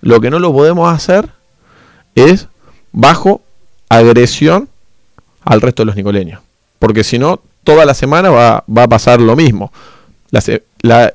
[0.00, 1.30] Lo que no lo podemos hacer
[2.14, 2.48] es
[2.92, 3.42] bajo
[3.88, 4.68] agresión
[5.46, 6.40] al resto de los nicoleños.
[6.78, 9.72] Porque si no, toda la semana va, a pasar lo mismo.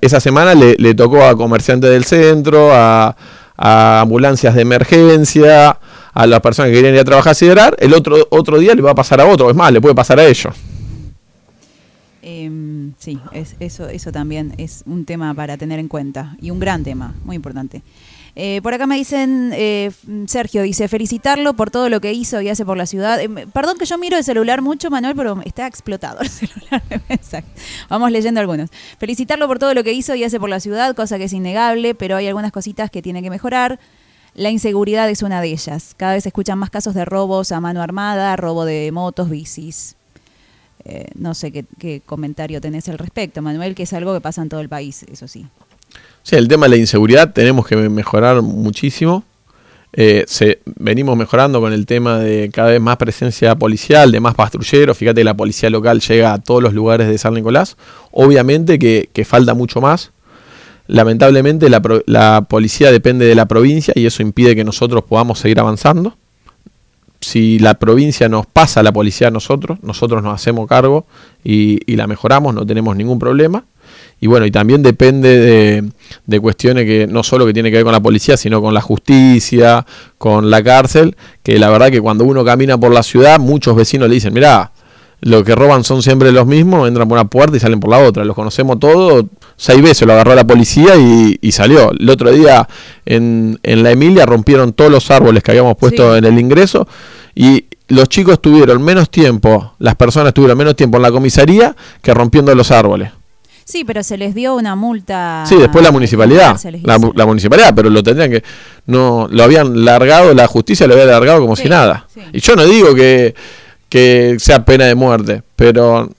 [0.01, 3.15] esa semana le, tocó a comerciantes del centro, a,
[3.57, 5.77] ambulancias de emergencia,
[6.13, 7.75] a las personas que querían ir a trabajar a siderar.
[7.79, 10.19] El otro, otro día le va a pasar a otro, es más, le puede pasar
[10.19, 10.55] a ellos.
[12.23, 16.59] Em, sí, es, eso, eso también es un tema para tener en cuenta y un
[16.59, 17.81] gran tema, muy importante.
[18.35, 19.91] Eh, por acá me dicen, eh,
[20.27, 23.19] Sergio dice, felicitarlo por todo lo que hizo y hace por la ciudad.
[23.19, 27.43] Eh, perdón que yo miro el celular mucho, Manuel, pero está explotado el celular de.
[27.89, 28.69] Vamos leyendo algunos.
[28.97, 31.93] Felicitarlo por todo lo que hizo y hace por la ciudad, cosa que es innegable,
[31.93, 33.79] pero hay algunas cositas que tiene que mejorar.
[34.33, 35.93] La inseguridad es una de ellas.
[35.97, 39.97] Cada vez se escuchan más casos de robos a mano armada, robo de motos, bicis.
[41.15, 44.47] no sé qué, qué comentario tenés al respecto, Manuel, que es algo que pasa en
[44.47, 45.47] todo el país, eso sí.
[46.23, 49.23] Sí, el tema de la inseguridad tenemos que mejorar muchísimo.
[49.93, 54.35] Eh, se, venimos mejorando con el tema de cada vez más presencia policial, de más
[54.35, 54.97] patrulleros.
[54.97, 57.75] Fíjate, la policía local llega a todos los lugares de San Nicolás.
[58.11, 60.11] Obviamente que, falta mucho más.
[60.87, 66.17] Lamentablemente la, policía depende de la provincia y eso impide que nosotros podamos seguir avanzando.
[67.19, 71.05] Si la provincia nos pasa la policía a nosotros, nosotros nos hacemos cargo
[71.43, 73.63] y la mejoramos, no tenemos ningún problema.
[74.23, 75.91] Y bueno, y también depende
[76.27, 78.79] de, cuestiones que no solo que tiene que ver con la policía, sino con la
[78.79, 79.83] justicia,
[80.19, 84.07] con la cárcel, que la verdad que cuando uno camina por la ciudad, muchos vecinos
[84.09, 84.73] le dicen, mirá,
[85.21, 87.97] lo que roban son siempre los mismos, entran por una puerta y salen por la
[87.97, 89.25] otra, los conocemos todos,
[89.57, 91.91] seis veces lo agarró la policía y, salió.
[91.91, 92.67] El otro día
[93.07, 96.87] en, en, la Emilia rompieron todos los árboles que habíamos puesto en el ingreso
[97.33, 102.13] y los chicos tuvieron menos tiempo, las personas tuvieron menos tiempo en la comisaría que
[102.13, 103.11] rompiendo los árboles.
[103.71, 105.45] Sí, pero se les dio una multa.
[105.47, 106.59] Sí, después la municipalidad.
[106.83, 108.43] La, municipalidad, pero lo tendrían que.
[108.87, 112.05] no Lo habían largado, la justicia lo había largado como si nada.
[112.33, 113.33] Y yo no digo que,
[113.87, 116.09] que sea pena de muerte, pero.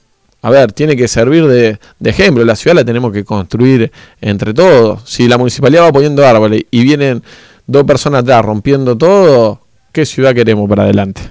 [0.41, 2.43] A ver, tiene que servir de, de, ejemplo.
[2.43, 5.01] La ciudad la tenemos que construir entre todos.
[5.05, 7.23] Si la municipalidad va poniendo árboles y vienen
[7.67, 9.61] dos personas atrás rompiendo todo,
[9.91, 11.21] ¿qué ciudad queremos para adelante?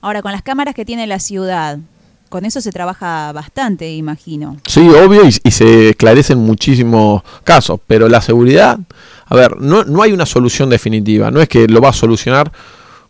[0.00, 1.78] Ahora, con las cámaras que tiene la ciudad,
[2.28, 4.58] con eso se trabaja bastante, imagino.
[4.66, 8.78] Sí, obvio, y, se esclarecen muchísimos casos, pero la seguridad,
[9.26, 12.52] a ver, no, no hay una solución definitiva, no es que lo va a solucionar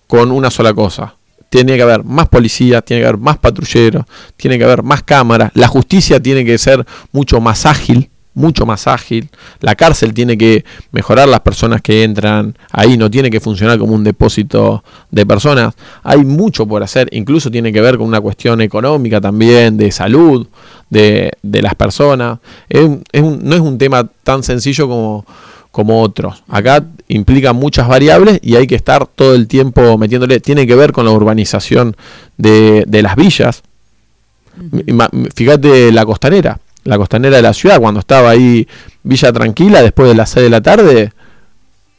[0.06, 1.14] con una sola cosa.
[1.50, 4.04] Tiene que haber más policía, tiene que haber más patrulleros,
[4.36, 8.86] tiene que haber más cámaras, la justicia tiene que ser mucho más ágil, mucho más
[8.86, 9.28] ágil.
[9.60, 13.94] La cárcel tiene que mejorar las personas que entran ahí, no tiene que funcionar como
[13.94, 15.74] un depósito de personas.
[16.02, 20.46] Hay mucho por hacer, incluso tiene que ver con una cuestión económica también, de salud
[20.88, 22.38] de, las personas.
[22.72, 25.26] no es un tema tan sencillo como,
[25.70, 26.42] como otros.
[26.48, 30.40] Acá implica muchas variables y hay que estar todo el tiempo metiéndole.
[30.40, 31.96] Tiene que ver con la urbanización
[32.36, 33.62] de, de las villas.
[35.34, 38.66] Fíjate la costanera la costanera de la ciudad, cuando estaba ahí
[39.02, 41.12] Villa Tranquila, después de las 6 de la tarde,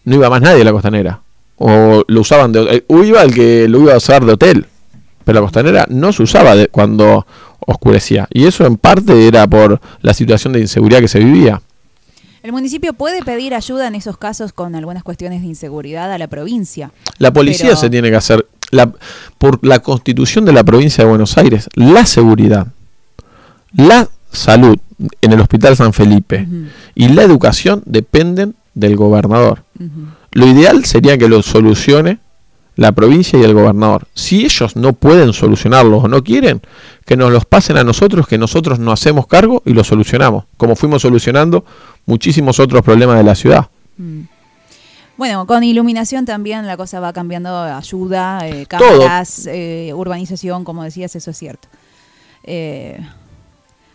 [0.04, 1.22] no iba más nadie a la costanera.
[1.58, 4.66] O lo usaban de eh, iba el que lo iba a usar de hotel.
[5.24, 7.28] Pero la costanera no se usaba de, cuando
[7.60, 8.28] oscurecía.
[8.32, 11.62] Y eso en parte era por la situación de inseguridad que se vivía.
[12.42, 16.28] ¿El municipio puede pedir ayuda en esos casos con algunas cuestiones de inseguridad a la
[16.28, 16.92] provincia?
[17.20, 18.92] La policía se tiene que hacer, la,
[19.38, 22.68] por la constitución de la provincia de Buenos Aires, la seguridad,
[23.74, 24.78] la salud
[25.22, 26.48] en el Hospital San Felipe
[26.96, 29.64] y la educación dependen del gobernador.
[30.32, 32.20] Lo ideal sería que lo solucione
[32.76, 34.08] la provincia y el gobernador.
[34.14, 36.62] Si ellos no pueden solucionarlo o no quieren,
[37.06, 40.78] que nos los pasen a nosotros, que nosotros nos hacemos cargo y lo solucionamos, como
[40.78, 41.66] fuimos solucionando
[42.06, 43.68] muchísimos otros problemas de la ciudad.
[43.98, 44.22] Mm.
[45.18, 51.14] Bueno, con iluminación también la cosa va cambiando, ayuda, eh, cámaras, eh, urbanización, como decías,
[51.18, 51.68] eso es cierto.
[52.46, 52.98] Eh,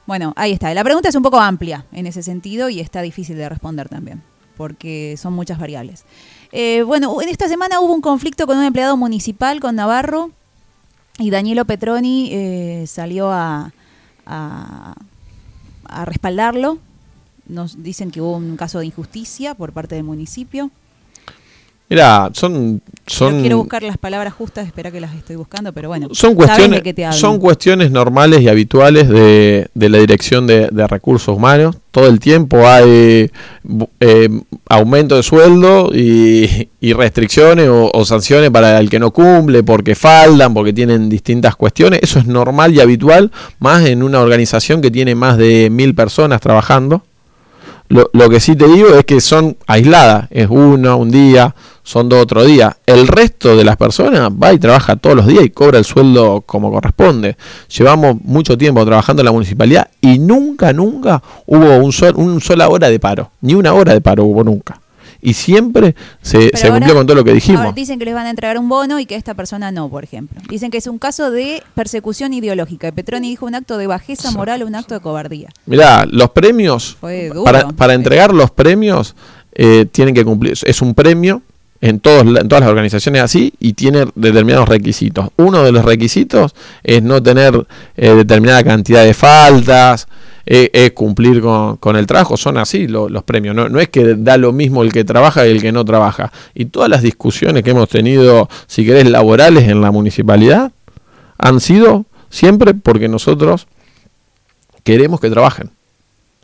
[0.07, 0.73] bueno, ahí está.
[0.75, 4.23] La pregunta es un poco amplia en ese sentido y está difícil de responder también,
[4.57, 6.05] porque son muchas variables.
[6.53, 10.31] Eh, bueno, en esta semana hubo un conflicto con un empleado municipal, con Navarro,
[11.19, 13.73] y Danielo Petroni eh, salió a,
[14.27, 14.95] a,
[15.85, 16.79] a respaldarlo.
[17.47, 20.71] Nos dicen que hubo un caso de injusticia por parte del municipio.
[21.91, 23.43] Mira, son, son...
[23.43, 26.09] quiero buscar las palabras justas, espera que las estoy buscando, pero bueno.
[26.13, 31.77] Son cuestiones, son cuestiones normales y habituales de, la Dirección de, Recursos Humanos.
[31.91, 33.31] Todo el tiempo hay
[34.01, 34.29] eh,
[34.71, 40.73] aumento de sueldo y, restricciones o, sanciones para el que no cumple, porque faltan, porque
[40.73, 42.01] tienen distintas cuestiones.
[42.03, 46.41] Eso es normal y habitual, más en una organización que tiene más de mil personas
[46.41, 47.05] trabajando.
[47.91, 52.09] Lo, lo que sí te digo es que son aisladas, es uno, un día, son
[52.09, 52.77] dos otro día.
[52.87, 56.41] El resto de las personas va y trabaja todos los días y cobra el sueldo
[56.41, 57.37] como corresponde.
[57.77, 62.69] Llevamos mucho tiempo trabajando en la municipalidad y nunca, nunca hubo un sol, una sola
[62.69, 63.31] hora de paro.
[63.43, 64.81] Ni una hora de paro hubo nunca.
[65.21, 67.61] Y siempre se, se ahora- cumplió con todo lo que dijimos.
[67.61, 70.05] ahora dicen que les van a entregar un bono y que esta persona no, por
[70.05, 70.41] ejemplo.
[70.51, 72.89] Dicen que es un caso de persecución ideológica.
[72.89, 75.49] Y Petroni dijo un acto de bajeza moral o un acto de cobardía.
[75.65, 76.97] Mirá, los premios,
[77.45, 79.15] para, para entregar los premios,
[79.55, 80.59] eh, tienen que cumplir.
[80.65, 81.41] Es un premio
[81.85, 85.29] en, todos, en todas las organizaciones así y tiene determinados requisitos.
[85.37, 90.09] Uno de los requisitos es no tener eh, determinada cantidad de faltas,
[90.47, 92.39] eh, es cumplir con, el trabajo.
[92.39, 93.55] Son así lo- los premios.
[93.55, 96.33] No, no es que da lo mismo el que trabaja y el que no trabaja.
[96.55, 100.73] Y todas las discusiones que hemos tenido, si querés, laborales en la municipalidad,
[101.37, 103.67] han sido siempre porque nosotros
[104.85, 105.69] queremos que trabajen.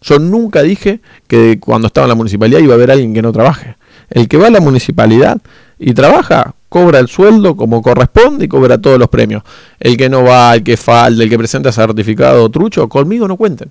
[0.02, 3.32] Yo nunca dije que cuando estaba en la municipalidad iba a haber alguien que no
[3.32, 3.76] trabaje.
[4.10, 5.40] El que va a la municipalidad
[5.78, 9.42] y trabaja, cobra el sueldo como corresponde y cobra todos los premios.
[9.78, 13.70] El que no va, el que falta, el que presenta certificado trucho, conmigo no cuenten.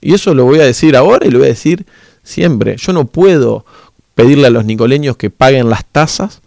[0.00, 1.86] Y eso lo voy a decir ahora y lo voy a decir
[2.22, 2.76] siempre.
[2.78, 3.64] Yo no puedo
[4.14, 6.40] pedirle a los nicoleños que paguen las tasas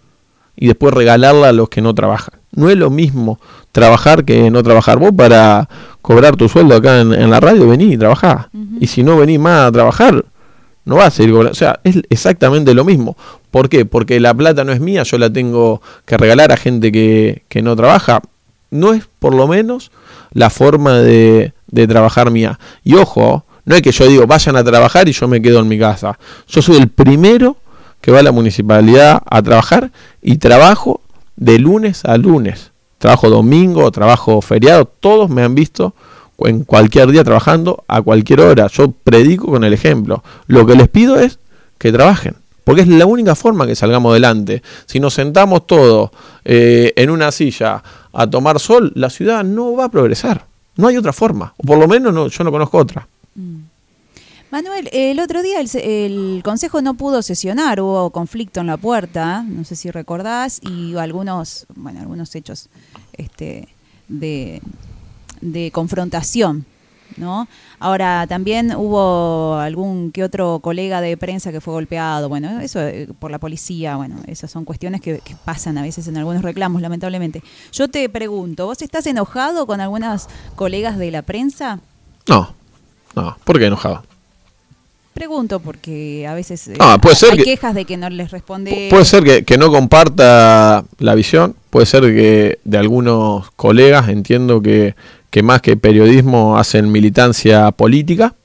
[0.56, 2.40] y después regalarla a los que no trabajan.
[2.52, 3.40] No es lo mismo
[3.72, 5.00] trabajar que no trabajar.
[5.00, 5.70] Vos para
[6.02, 8.50] cobrar tu sueldo acá en, en la radio vení y trabajá.
[8.80, 10.26] Y si no venís más a trabajar,
[10.86, 11.34] no vas a seguir.
[11.34, 13.16] O sea, es exactamente lo mismo.
[13.52, 13.86] ¿Por qué?
[13.86, 17.62] Porque la plata no es mía, yo la tengo que regalar a gente que, que
[17.62, 18.22] no trabaja.
[18.70, 19.92] No es por lo menos
[20.32, 22.60] la forma de, de trabajar mía.
[22.84, 25.68] Y ojo, no es que yo digo vayan a trabajar y yo me quedo en
[25.68, 26.18] mi casa.
[26.48, 27.58] Yo soy el primero
[28.02, 29.92] que va a la municipalidad a trabajar
[30.22, 31.02] y trabajo
[31.36, 32.72] de lunes a lunes.
[32.98, 35.94] Trabajo domingo, trabajo feriado, todos me han visto
[36.44, 38.68] en cualquier día trabajando a cualquier hora.
[38.68, 40.24] Yo predico con el ejemplo.
[40.48, 41.40] Lo que les pido es
[41.78, 42.36] que trabajen.
[42.64, 44.64] Porque es la única forma que salgamos adelante.
[44.86, 46.12] Si nos sentamos todos
[46.46, 50.46] eh, en una silla a tomar sol, la ciudad no va a progresar.
[50.78, 51.54] No hay otra forma.
[51.58, 53.08] O por lo menos no, yo no conozco otra.
[54.54, 59.64] Manuel, el otro día el Consejo no pudo sesionar, hubo conflicto en la puerta, no
[59.64, 62.70] sé si recordás, y algunos, bueno, algunos hechos
[63.14, 63.68] este,
[64.08, 64.62] de,
[65.52, 66.66] de confrontación,
[67.18, 67.48] ¿no?
[67.80, 73.08] Ahora, también hubo algún que otro colega de prensa que fue golpeado, bueno, eso eh,
[73.20, 76.82] por la policía, bueno, esas son cuestiones que, que pasan a veces en algunos reclamos,
[76.82, 77.44] lamentablemente.
[77.72, 81.80] Yo te pregunto, ¿vos estás enojado con algunas colegas de la prensa?
[82.28, 82.54] No,
[83.16, 83.38] no.
[83.44, 84.04] ¿Por qué enojado?
[85.14, 88.32] Pregunto porque a veces eh, Ah, puede ser hay que- quejas de que no les
[88.32, 88.72] responde.
[88.72, 94.10] Pu- Puede ser que, que no comparta la visión, puede ser que de algunos colegas
[94.10, 94.96] entiendo que,
[95.34, 98.36] que más que periodismo hacen militancia política,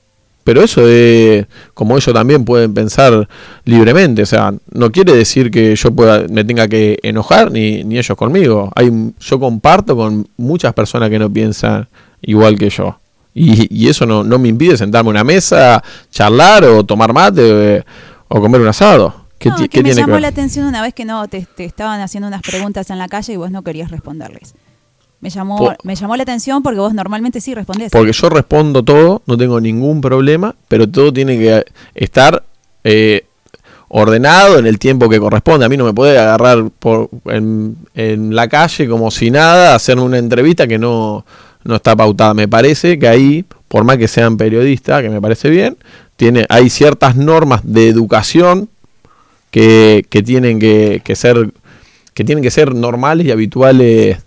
[0.43, 3.29] pero eso es como ellos también pueden pensar
[3.63, 7.99] libremente, o sea, no quiere decir que yo pueda, me tenga que enojar ni, ni
[7.99, 8.71] ellos conmigo.
[8.75, 11.87] Hay, yo comparto con muchas personas que no piensan
[12.23, 12.97] igual que yo.
[13.35, 17.75] Y, y eso no, no me impide sentarme a una mesa, charlar o tomar mate
[17.77, 17.83] eh,
[18.29, 19.27] o comer un asado.
[19.37, 21.65] ¿Qué, No, que qué me tiene llamó la atención una vez que no te, te
[21.65, 24.55] estaban haciendo unas preguntas en la calle y vos no querías responderles.
[25.21, 27.91] Me llamó, me llamó la atención porque vos normalmente sí respondés.
[27.91, 32.43] Porque yo respondo todo, no tengo ningún problema, pero todo tiene que estar
[32.85, 33.25] eh,
[33.89, 35.65] ordenado en el tiempo que corresponde.
[35.65, 40.03] A mí no me puede agarrar por, en, en la calle como si nada, hacerme
[40.03, 41.25] una entrevista que no,
[41.65, 42.33] no está pautada.
[42.33, 45.77] Me parece que ahí, por más que sean periodistas, que me parece bien,
[46.15, 48.69] tiene, hay ciertas normas de educación
[49.51, 51.51] que, que tienen que, que ser
[52.13, 54.17] que tienen que ser normales y habituales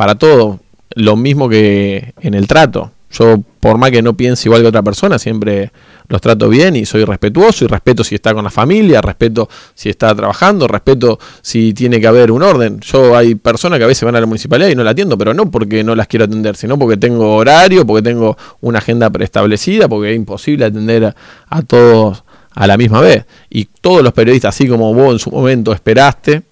[0.00, 0.60] para todo.
[0.94, 2.90] Lo mismo que en el trato.
[3.10, 5.72] Yo, por más que no piense igual que otra persona, siempre
[6.08, 9.90] los trato bien y soy respetuoso y respeto si está con la familia, respeto si
[9.90, 12.80] está trabajando, respeto si tiene que haber un orden.
[12.80, 15.34] Yo hay personas que a veces van a la municipalidad y no la atiendo, pero
[15.34, 19.86] no porque no las quiero atender, sino porque tengo horario, porque tengo una agenda preestablecida,
[19.86, 21.16] porque es imposible atender a,
[21.50, 23.26] a todos a la misma vez.
[23.50, 26.42] Y todos los periodistas, así como vos en su momento esperaste,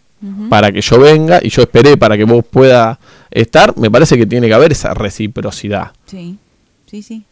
[0.50, 2.98] para que yo venga y yo esperé para que vos pueda
[3.30, 5.92] estar, me parece que tiene que haber esa reciprocidad.
[6.06, 6.38] Sí,
[6.86, 7.24] sí, sí.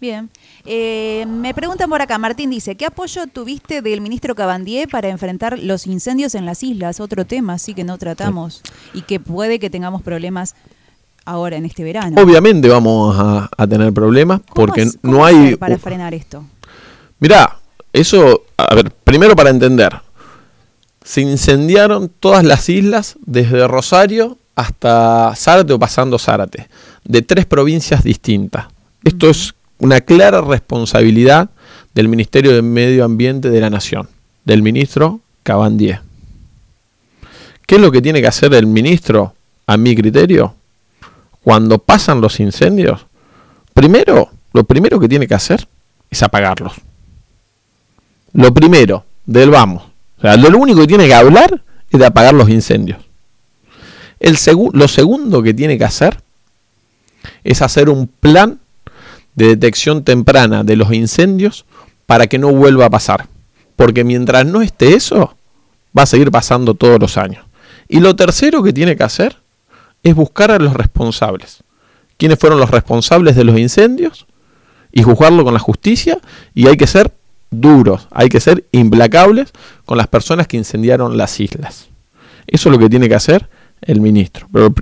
[0.00, 0.28] Bien.
[0.66, 5.58] Eh, me preguntan por acá, Martín dice, ¿qué apoyo tuviste del ministro Cabandier para enfrentar
[5.58, 7.00] los incendios en las islas?
[7.00, 8.60] Otro tema, sí que no tratamos
[8.92, 10.56] y que puede que tengamos problemas
[11.24, 12.20] ahora en este verano.
[12.20, 15.56] Obviamente vamos a, a tener problemas ¿Cómo porque es- no hay...
[15.56, 16.44] para frenar esto?
[17.18, 17.58] Mirá,
[17.92, 20.00] eso, a ver, primero para entender,
[21.02, 26.68] se incendiaron todas las islas desde Rosario hasta Zárate o pasando Zárate,
[27.04, 28.66] de tres provincias distintas.
[29.02, 31.50] Esto es una clara responsabilidad
[31.94, 34.08] del Ministerio de Medio Ambiente de la Nación,
[34.44, 36.00] del ministro Cabandier.
[37.66, 39.34] ¿Qué es lo que tiene que hacer el ministro,
[39.66, 40.54] a mi criterio?
[41.42, 43.06] Cuando pasan los incendios,
[43.72, 45.66] primero, lo primero que tiene que hacer
[46.10, 46.74] es apagarlos.
[48.32, 49.84] Lo primero, del vamos.
[50.18, 53.03] O sea, lo único que tiene que hablar es de apagar los incendios.
[54.24, 54.38] El
[54.72, 56.22] lo segundo que tiene que hacer
[57.44, 58.58] es hacer un plan
[59.34, 61.66] de detección temprana de los incendios
[62.06, 63.28] para que no vuelva a pasar.
[63.76, 65.36] Porque mientras no esté eso,
[65.96, 67.44] va a seguir pasando todos los años.
[67.86, 69.36] Y lo tercero que tiene que hacer
[70.02, 71.62] es buscar a los responsables.
[72.16, 74.24] ¿Quiénes fueron los responsables de los incendios?
[74.90, 76.16] Y juzgarlo con la justicia.
[76.54, 77.12] Y hay que ser
[77.50, 79.52] duros, hay que ser implacables
[79.84, 81.88] con las personas que incendiaron las islas.
[82.46, 83.50] Eso es lo que tiene que hacer
[83.86, 84.48] el ministro.
[84.52, 84.74] Pero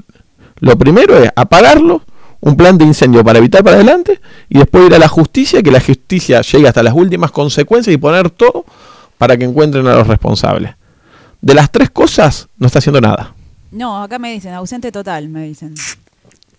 [0.61, 2.03] lo primero es apagarlo,
[2.41, 5.71] un plan de incendio para evitar para adelante y después ir a la justicia, que
[5.71, 8.65] la justicia llegue hasta las últimas consecuencias y poner todo
[9.19, 10.75] para que encuentren a los responsables.
[11.41, 13.35] De las tres cosas no está haciendo nada.
[13.71, 15.75] No, acá me dicen, ausente total, me dicen.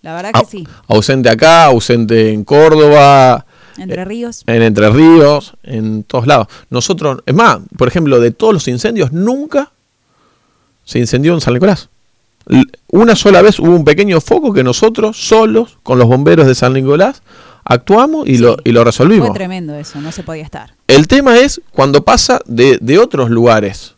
[0.02, 0.68] La verdad que sí.
[0.88, 3.46] Ausente acá, ausente en Córdoba.
[3.78, 4.42] Entre Ríos.
[4.46, 6.48] En Entre Ríos, en todos lados.
[6.68, 9.72] Nosotros, es más, por ejemplo, de todos los incendios, nunca
[10.84, 11.88] se incendió en San Nicolás.
[12.88, 16.74] Una sola vez hubo un pequeño foco que nosotros, solos, con los bomberos de San
[16.74, 17.22] Nicolás,
[17.64, 19.28] actuamos y, lo, y lo resolvimos.
[19.28, 20.74] Fue tremendo eso, no se podía estar.
[20.86, 23.94] El tema es cuando pasa de, de otros lugares.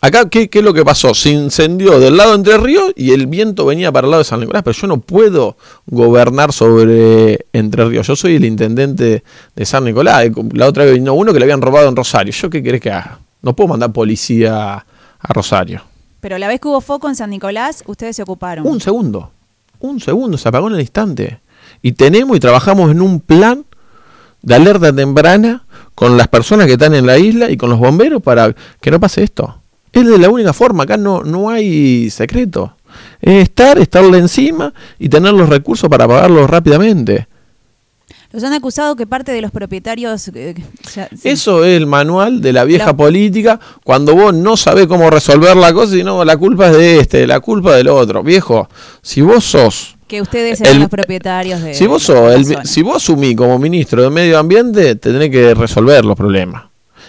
[0.00, 1.12] Acá, ¿qué, ¿qué, es lo que pasó?
[1.12, 4.24] Se incendió del lado de Entre Ríos y el viento venía para el lado de
[4.24, 8.06] San Nicolás, pero yo no puedo gobernar sobre Entre Ríos.
[8.06, 9.22] Yo soy el intendente
[9.54, 10.30] de San Nicolás.
[10.54, 12.32] La otra vez vino uno que le habían robado en Rosario.
[12.32, 13.18] ¿Yo qué querés que haga?
[13.42, 15.82] No puedo mandar policía a Rosario.
[16.20, 18.66] Pero la vez que hubo foco en San Nicolás, ustedes se ocuparon.
[18.66, 19.30] Un segundo.
[19.80, 21.40] Un segundo, se apagó en el instante.
[21.82, 23.64] Y tenemos y trabajamos en un plan
[24.42, 25.64] de alerta temprana
[25.94, 28.98] con las personas que están en la isla y con los bomberos para que no
[28.98, 29.62] pase esto.
[29.92, 32.74] Es de la única forma, acá no, no hay secreto.
[33.20, 37.27] Es estar, estarle encima y tener los recursos para pagarlo rápidamente.
[38.30, 40.28] Los han acusado que parte de los propietarios...
[40.34, 40.54] Eh,
[41.24, 45.72] Eso es el manual de la vieja política, cuando vos no sabés cómo resolver la
[45.72, 48.22] cosa, y no, la culpa es de este, la culpa del otro.
[48.22, 48.68] Viejo,
[49.00, 51.74] si vos sos que ustedes sean los propietarios de.
[51.74, 56.16] Si vos, sos si vos asumís como ministro de Medio Ambiente, tendrés que resolver los
[56.16, 56.64] problemas.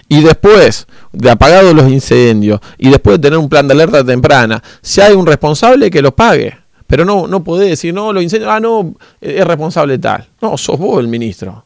[0.10, 4.62] Y después de apagados los incendios y después de tener un plan de alerta temprana,
[4.82, 6.59] si hay un responsable que lo pague.
[6.90, 10.26] Pero no, no podés decir, no, los incendios, ah, no, es responsable tal.
[10.42, 11.64] No, sos vos el ministro.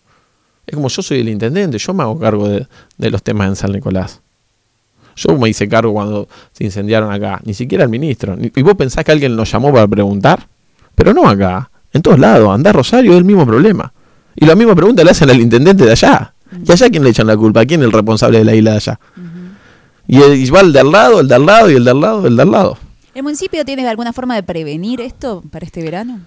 [0.67, 2.67] Es como yo soy el intendente, yo me hago cargo de,
[2.97, 4.19] de los temas en San Nicolás.
[5.15, 8.35] Yo me hice cargo cuando se incendiaron acá, ni siquiera el ministro.
[8.37, 10.45] ¿Y vos pensás que alguien nos llamó para preguntar?
[10.93, 13.93] Pero no acá, en todos lados, andar Rosario es el mismo problema.
[14.35, 16.33] Y la misma pregunta le hacen al intendente de allá.
[16.67, 17.65] ¿Y allá quién le echan la culpa?
[17.65, 18.99] ¿Quién es el responsable de la isla de allá?
[20.05, 22.01] Y, el, va el de al lado, el de al lado y el de al
[22.01, 22.77] lado, el de al lado.
[23.13, 26.21] ¿El municipio tiene alguna forma de prevenir esto para este verano?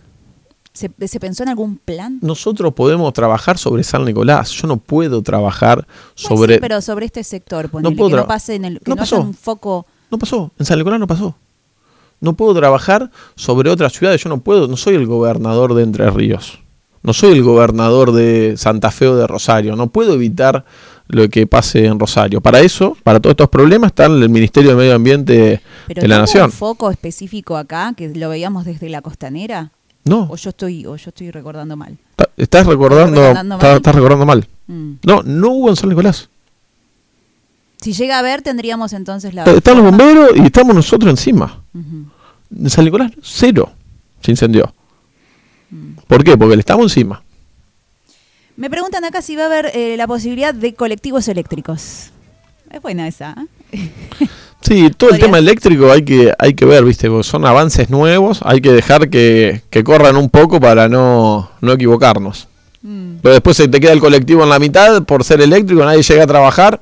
[0.72, 2.18] ¿Se, pensó en algún plan?
[2.20, 4.50] Nosotros podemos trabajar sobre San Nicolás.
[4.50, 6.54] Yo no puedo trabajar sobre.
[6.54, 8.80] sí, pero sobre este sector, no que no pase en el.
[8.80, 9.20] Que no, pasó.
[9.20, 9.86] un foco.
[10.10, 10.52] No pasó.
[10.58, 11.34] En San Nicolás no pasó.
[12.20, 14.22] No puedo trabajar sobre otras ciudades.
[14.22, 16.60] Yo no puedo, no soy el gobernador de Entre Ríos.
[17.02, 19.76] No soy el gobernador de Santa Fe o de Rosario.
[19.76, 20.66] No puedo evitar
[21.08, 22.40] lo que pase en Rosario.
[22.40, 26.46] Para eso, para todos estos problemas, está el Ministerio de Medio Ambiente de la Nación.
[26.46, 29.72] un foco específico acá que lo veíamos desde la costanera?
[30.04, 30.28] No.
[30.30, 31.98] O yo estoy, o yo estoy recordando mal.
[32.36, 34.46] Estás recordando, estás, recordando mal.
[34.66, 34.92] Mm.
[35.04, 36.28] No, no hubo en San Nicolás.
[37.80, 39.44] Si llega a ver, tendríamos entonces la.
[39.44, 41.62] Están los bomberos y estamos nosotros encima.
[41.74, 43.72] En San Nicolás, cero
[44.22, 44.72] se incendió.
[45.70, 45.98] Mm.
[46.06, 46.36] ¿Por qué?
[46.36, 47.22] Porque le estamos encima.
[48.56, 52.10] Me preguntan acá si va a haber eh, la posibilidad de colectivos eléctricos.
[52.70, 53.36] Es buena esa.
[53.72, 53.90] ¿eh?
[54.62, 57.08] Sí, todo el tema eléctrico hay que, hay que ver, ¿viste?
[57.22, 62.48] son avances nuevos, hay que dejar que, corran un poco para no, no equivocarnos.
[62.82, 63.18] Mm.
[63.22, 66.24] Pero después se te queda el colectivo en la mitad por ser eléctrico, nadie llega
[66.24, 66.80] a trabajar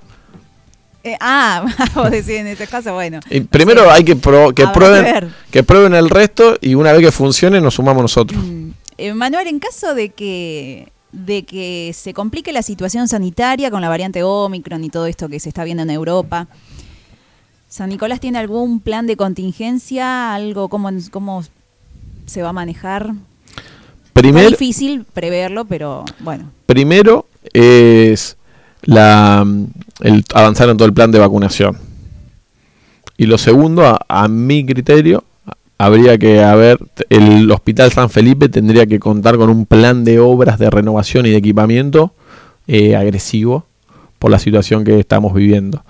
[1.05, 3.21] eh, ah, vos decís en ese caso, bueno.
[3.51, 7.75] primero hay que, que, prueben, que prueben el resto y una vez que funcione nos
[7.75, 8.43] sumamos nosotros.
[8.43, 8.71] Mm.
[8.97, 13.89] Eh, Manuel, en caso de que de que se complique la situación sanitaria con la
[13.89, 16.49] variante Omicron y todo esto que se está viendo en Europa,
[17.69, 20.33] ¿San Nicolás tiene algún plan de contingencia?
[20.33, 21.43] ¿Algo cómo, cómo
[22.27, 23.15] se va a manejar?
[24.13, 26.53] Primero, es difícil preverlo, pero bueno.
[26.67, 28.37] Primero es
[28.83, 29.45] la,
[30.01, 31.77] el, avanzar en todo el plan de vacunación.
[33.17, 35.25] Y lo segundo, a, mi criterio,
[35.79, 36.79] habría que haber,
[37.11, 41.31] el Hospital San Felipe tendría que contar con un plan de obras de renovación y
[41.31, 42.15] de equipamiento
[42.67, 43.67] eh, agresivo
[44.19, 45.85] por la situación que estamos viviendo.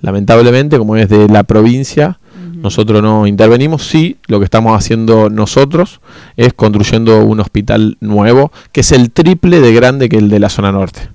[0.00, 2.20] Lamentablemente, como es de la provincia,
[2.54, 3.86] nosotros no intervenimos.
[3.86, 6.00] Sí, lo que estamos haciendo nosotros
[6.36, 10.48] es construyendo un hospital nuevo, que es el triple de grande que el de la
[10.48, 11.08] zona norte.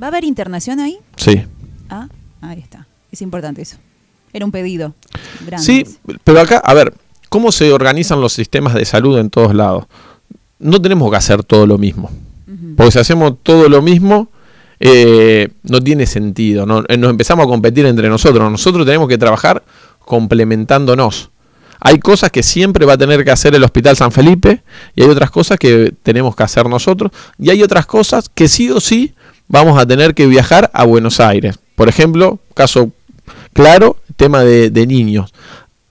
[0.00, 0.98] ¿Va a haber internación ahí?
[1.16, 1.42] Sí.
[1.88, 2.08] Ah,
[2.40, 2.86] ahí está.
[3.12, 3.76] Es importante eso.
[4.32, 4.94] Era un pedido.
[5.46, 5.64] Grande.
[5.64, 5.84] Sí,
[6.24, 6.92] pero acá, a ver,
[7.34, 9.86] ¿cómo se organizan los sistemas de salud en todos lados?
[10.60, 12.08] No tenemos que hacer todo lo mismo.
[12.76, 14.28] Porque si hacemos todo lo mismo,
[14.78, 16.64] eh, no tiene sentido.
[16.64, 16.84] ¿no?
[16.86, 18.48] Eh, nos empezamos a competir entre nosotros.
[18.48, 19.64] Nosotros tenemos que trabajar
[19.98, 21.30] complementándonos.
[21.80, 24.62] Hay cosas que siempre va a tener que hacer el Hospital San Felipe
[24.94, 28.70] y hay otras cosas que tenemos que hacer nosotros y hay otras cosas que sí
[28.70, 29.12] o sí
[29.48, 31.58] vamos a tener que viajar a Buenos Aires.
[31.74, 32.92] Por ejemplo, caso
[33.52, 35.34] claro, tema de, niños,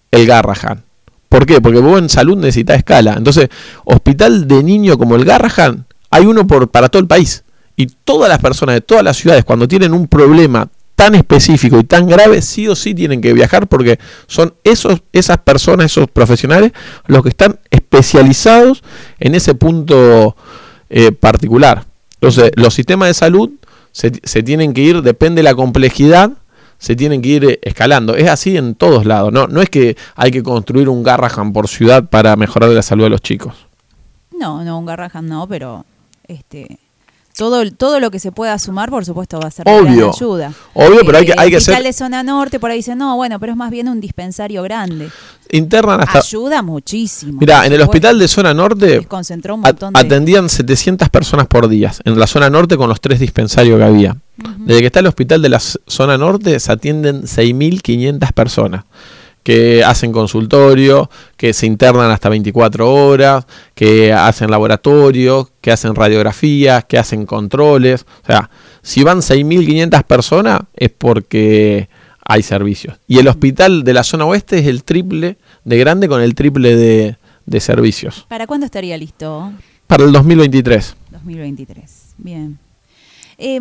[0.10, 0.86] el Garrahan.
[1.34, 1.60] ¿Por qué?
[1.62, 3.16] Porque vos en salud necesitas escala.
[3.18, 3.50] Entonces,
[3.86, 7.44] hospital de niño como el Garrahan, hay uno por, para todo el país.
[7.76, 11.86] Y todas las personas de todas las ciudades, cuando tienen un problema tan específico y
[11.86, 16.72] tan grave, sí o sí tienen que viajar porque son esos, esas personas, esos profesionales,
[17.08, 18.84] los que están especializados
[19.20, 20.36] en ese punto
[20.92, 21.84] eh, particular.
[22.22, 23.50] Entonces, los sistemas de salud
[23.92, 24.12] se,
[24.44, 26.34] tienen que ir, depende de la complejidad,
[26.84, 28.14] se tienen que ir eh, escalando.
[28.14, 29.48] Es así en todos lados, ¿no?
[29.48, 33.10] No es que hay que construir un Garrahan por ciudad para mejorar la salud de
[33.10, 33.68] los chicos.
[34.38, 35.86] No, no, un Garrahan no, pero
[36.28, 36.80] este
[37.36, 40.06] todo, todo lo que se pueda sumar, por supuesto, va a ser Obvio.
[40.06, 40.54] de ayuda.
[40.74, 41.82] Obvio, pero hay que, hay que ser.
[41.82, 45.10] de zona norte, por ahí dicen, no, bueno, pero es más bien un dispensario grande.
[45.52, 46.20] Internan hasta.
[46.20, 47.40] Ayuda muchísimo.
[47.40, 49.06] Mira, en el hospital de zona norte.
[49.06, 53.20] Concentró un montón Atendían 700 personas por día en la zona norte con los tres
[53.20, 54.18] dispensarios que había.
[54.60, 58.86] Desde que está el hospital de la zona norte se atienden 6.500 personas
[59.44, 66.86] que hacen consultorio, que se internan hasta 24 horas, que hacen laboratorio, que hacen radiografías,
[66.86, 68.06] que hacen controles.
[68.24, 68.50] O sea,
[68.82, 71.90] si van 6.500 personas es porque
[72.26, 72.98] hay servicios.
[73.08, 76.76] Y el hospital de la zona oeste es el triple de grande con el triple
[76.76, 78.26] de, de servicios.
[78.30, 79.52] ¿Para cuándo estaría listo?
[79.88, 80.96] Para el 2023.
[81.12, 82.60] 2023, bien.
[83.38, 83.60] Eh,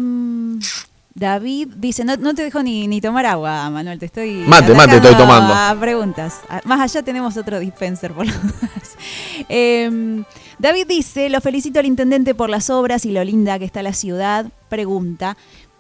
[1.15, 4.45] David dice, no, no te dejo ni, ni, tomar agua, Manuel, te estoy...
[4.47, 5.55] Mate, mate, estoy tomando.
[5.79, 6.41] preguntas.
[6.65, 8.33] Más allá tenemos otro dispenser por lo
[9.49, 10.25] eh,
[10.59, 13.93] David dice, lo felicito al intendente por las obras y lo linda que está la
[13.93, 14.47] ciudad.
[14.69, 15.37] Pregunta,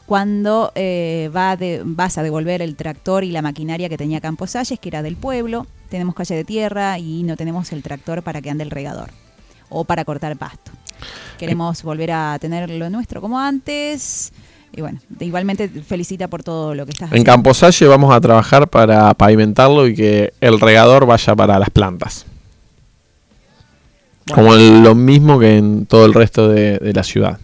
[0.07, 4.79] ¿cuándo eh, va vas a devolver el tractor y la maquinaria que tenía Campos Salles,
[4.81, 5.67] que era del pueblo?
[5.89, 9.11] Tenemos calle de tierra y no tenemos el tractor para que ande el regador
[9.69, 10.73] o para cortar pasto.
[11.39, 14.33] Queremos volver a tener lo nuestro como antes
[14.75, 17.17] y bueno, igualmente felicita por todo lo que estás haciendo.
[17.17, 22.25] En Camposalle vamos a trabajar para pavimentarlo y que el regador vaya para las plantas.
[24.33, 27.39] Como lo mismo que en todo el resto de, la ciudad.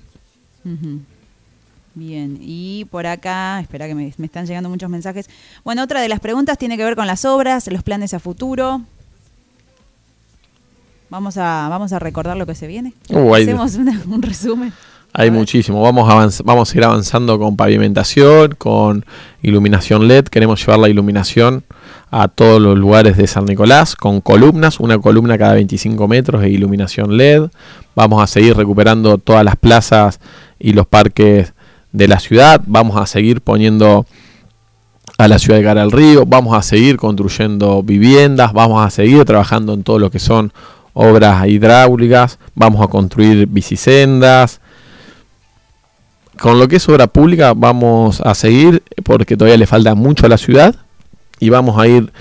[1.95, 5.29] Bien, y por acá, espera que me, están llegando muchos mensajes.
[5.65, 8.83] Bueno, otra de las preguntas tiene que ver con las obras, los planes a futuro.
[11.11, 12.95] Vamos a, vamos a recordar lo que se viene.
[13.11, 14.73] Hacemos un resumen.
[15.19, 15.83] Hay muchísimo.
[15.83, 19.05] Vamos a, vamos a ir avanzando con pavimentación, con
[19.43, 20.27] iluminación LED.
[20.27, 21.65] Queremos llevar la iluminación
[22.13, 26.51] a todos los lugares de San Nicolás con columnas, una columna cada 25 metros de
[26.51, 27.49] iluminación LED.
[27.97, 30.21] Vamos a seguir recuperando todas las plazas
[30.57, 31.53] y los parques
[31.91, 32.63] de la ciudad.
[32.69, 34.07] Vamos a seguir poniendo
[35.19, 36.27] a la ciudad de cara al río.
[36.27, 38.53] Vamos a seguir construyendo viviendas.
[38.53, 40.53] Vamos a seguir trabajando en todo lo que son
[40.93, 42.39] obras hidráulicas.
[42.55, 44.61] Vamos a construir bicisendas
[46.41, 50.29] con lo que es obra pública vamos a seguir porque todavía le falta mucho a
[50.29, 50.75] la ciudad
[51.41, 52.13] y vamos a ir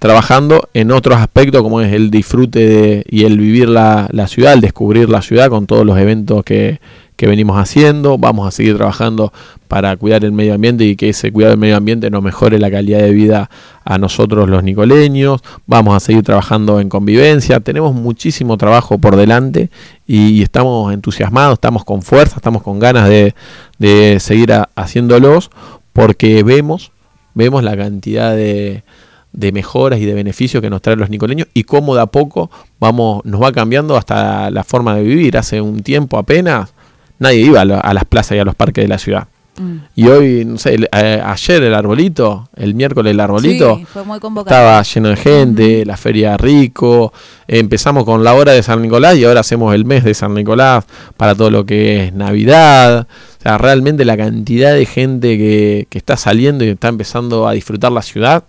[0.00, 5.10] trabajando en otros aspectos como es el disfrute y el vivir la, ciudad, el descubrir
[5.10, 6.80] la ciudad con todos los eventos que,
[7.16, 8.16] que venimos haciendo.
[8.16, 9.30] Vamos a seguir trabajando
[9.68, 12.70] para cuidar el medio ambiente y que ese cuidado del medio ambiente nos mejore la
[12.70, 13.50] calidad de vida
[13.84, 15.42] a nosotros los nicoleños.
[15.66, 17.60] Vamos a seguir trabajando en convivencia.
[17.60, 19.68] Tenemos muchísimo trabajo por delante
[20.06, 23.34] y, estamos entusiasmados, estamos con fuerza, estamos con ganas de,
[24.18, 25.50] seguir haciéndolos
[25.92, 26.90] porque vemos,
[27.34, 28.82] vemos la cantidad de,
[29.32, 32.50] de mejoras y de beneficios que nos traen los nicoleños y cómo de a poco
[32.78, 35.36] vamos, nos va cambiando hasta la forma de vivir.
[35.36, 36.72] Hace un tiempo apenas
[37.18, 39.28] nadie iba a, las plazas y a los parques de la ciudad.
[39.58, 39.76] Mm.
[39.94, 43.80] Y hoy, no sé, ayer el arbolito, el miércoles el arbolito,
[44.38, 47.12] estaba lleno de gente, la feria rico,
[47.46, 50.84] empezamos con la hora de San Nicolás y ahora hacemos el mes de San Nicolás
[51.16, 53.06] para todo lo que es Navidad.
[53.38, 57.52] O sea, realmente la cantidad de gente que, que está saliendo y está empezando a
[57.52, 58.44] disfrutar la ciudad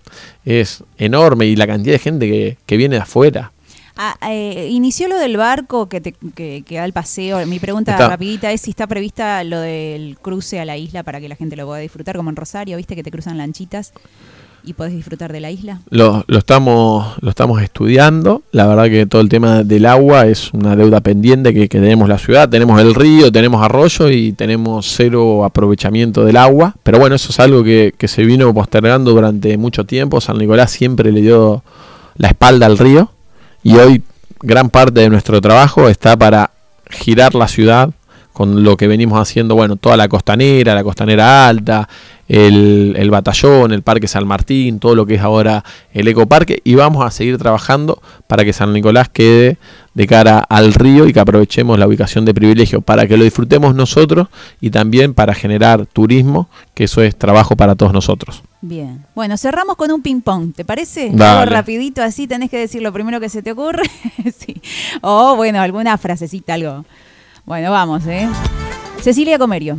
[0.46, 3.52] es enorme y la cantidad de gente que, que viene de afuera.
[4.04, 7.46] Ah, eh, inició lo del barco que, te, que, da el paseo.
[7.46, 11.30] Mi pregunta rapidita es si está prevista lo del cruce a la isla para que
[11.30, 13.94] la gente lo pueda disfrutar, como en Rosario, viste que te cruzan lanchitas.
[14.64, 15.82] y podés disfrutar de la isla?
[15.92, 18.42] Lo, lo, estamos, lo estamos estudiando.
[18.52, 22.10] La verdad que todo el tema del agua es una deuda pendiente que, que, tenemos
[22.10, 22.50] la ciudad.
[22.50, 26.76] Tenemos el río, tenemos arroyo y tenemos cero aprovechamiento del agua.
[26.82, 30.20] Pero bueno, eso es algo que, que se vino postergando durante mucho tiempo.
[30.22, 31.64] San Nicolás siempre le dio
[32.18, 33.12] la espalda al río
[33.64, 34.04] y hoy
[34.42, 36.52] gran parte de nuestro trabajo está para
[36.90, 37.92] girar la ciudad
[38.34, 41.88] con lo que venimos haciendo, bueno, toda la costanera, la costanera alta,
[42.32, 46.76] el, el, batallón, el Parque San Martín, todo lo que es ahora el ecoparque y
[46.76, 49.58] vamos a seguir trabajando para que San Nicolás quede
[49.94, 53.76] de cara al río y que aprovechemos la ubicación de privilegio para que lo disfrutemos
[53.76, 54.30] nosotros
[54.62, 58.44] y también para generar turismo, que eso es trabajo para todos nosotros.
[58.62, 59.06] Bien.
[59.14, 61.10] Bueno, cerramos con un ping-pong, ¿te parece?
[61.12, 61.42] Dale.
[61.42, 63.84] Algo rapidito así, tenés que decir lo primero que se te ocurre.
[64.38, 64.62] sí.
[65.02, 66.86] O bueno, alguna frasecita, algo.
[67.44, 68.30] Bueno, vamos, ¿eh?
[69.02, 69.78] Cecilia Comerio.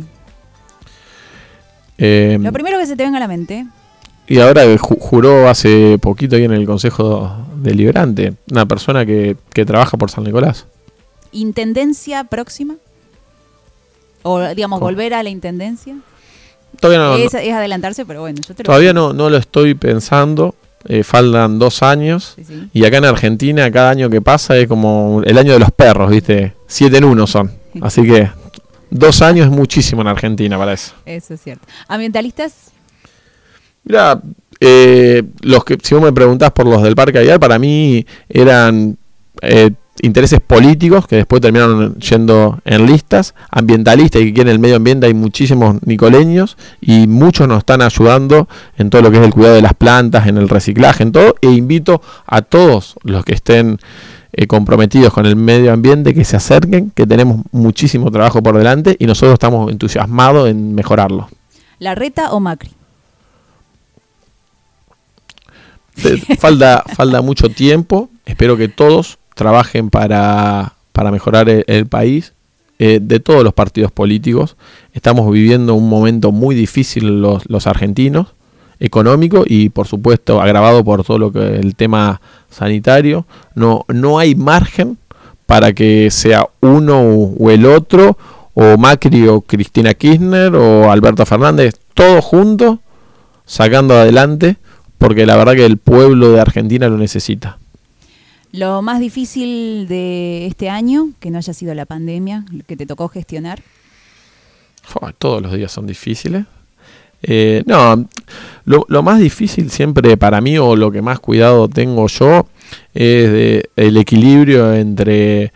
[1.97, 3.65] Eh, Lo primero que se te venga a la mente.
[4.27, 9.65] y ahora ju- juró hace poquito ahí en el Consejo Deliberante, una persona que, que
[9.65, 10.65] trabaja por San Nicolás.
[11.31, 12.75] ¿Intendencia próxima?
[14.23, 14.89] O, digamos, ¿Cómo?
[14.91, 15.95] volver a la intendencia.
[16.79, 19.37] Todavía no, es, no- es adelantarse, pero bueno, yo te lo todavía no, no lo
[19.37, 20.55] estoy pensando.
[20.87, 22.33] eh, faltan dos años.
[22.35, 22.69] Sí, sí.
[22.73, 26.09] Y acá en Argentina, cada año que pasa es como el año de los perros,
[26.11, 26.53] ¿viste?
[26.67, 27.51] Siete en uno son.
[27.81, 28.29] Así que
[28.93, 30.93] dos años es muchísimo en Argentina para eso.
[31.05, 31.67] Eso es cierto.
[31.87, 32.71] ¿Ambientalistas?
[33.83, 34.21] Mira,
[34.59, 38.97] eh, los que, si vos me preguntás por los del Parque Avial, para mí eran
[39.41, 39.71] eh,
[40.01, 45.07] intereses políticos que después terminaron yendo en listas, ambientalistas y que quieren el medio ambiente,
[45.07, 49.55] hay muchísimos nicoleños y muchos nos están ayudando en todo lo que es el cuidado
[49.55, 53.79] de las plantas, en el reciclaje, en todo, e invito a todos los que estén
[54.33, 58.95] eh, comprometidos con el medio ambiente que se acerquen, que tenemos muchísimo trabajo por delante
[58.99, 61.29] y nosotros estamos entusiasmados en mejorarlo.
[61.79, 62.71] ¿Larreta o Macri?
[66.39, 68.09] Falta, falta mucho tiempo.
[68.25, 72.33] Espero que todos trabajen para, para mejorar el, el país.
[72.79, 74.57] eh, de todos los partidos políticos.
[74.93, 78.32] Estamos viviendo un momento muy difícil los, los argentinos,
[78.83, 83.25] económico y por supuesto agravado por todo lo que el tema sanitario.
[83.55, 84.97] No, no hay margen
[85.45, 88.17] para que sea uno o el otro,
[88.53, 92.79] o Macri o Cristina Kirchner o Alberto Fernández, todos juntos
[93.45, 94.57] sacando adelante
[94.97, 97.57] porque la verdad que el pueblo de Argentina lo necesita.
[98.51, 103.07] ¿Lo más difícil de este año, que no haya sido la pandemia, que te tocó
[103.07, 103.63] gestionar?
[105.17, 106.45] Todos los días son difíciles.
[107.23, 108.05] Eh, no,
[108.65, 112.47] lo, lo más difícil siempre para mí o lo que más cuidado tengo yo
[112.93, 115.51] es de- el equilibrio entre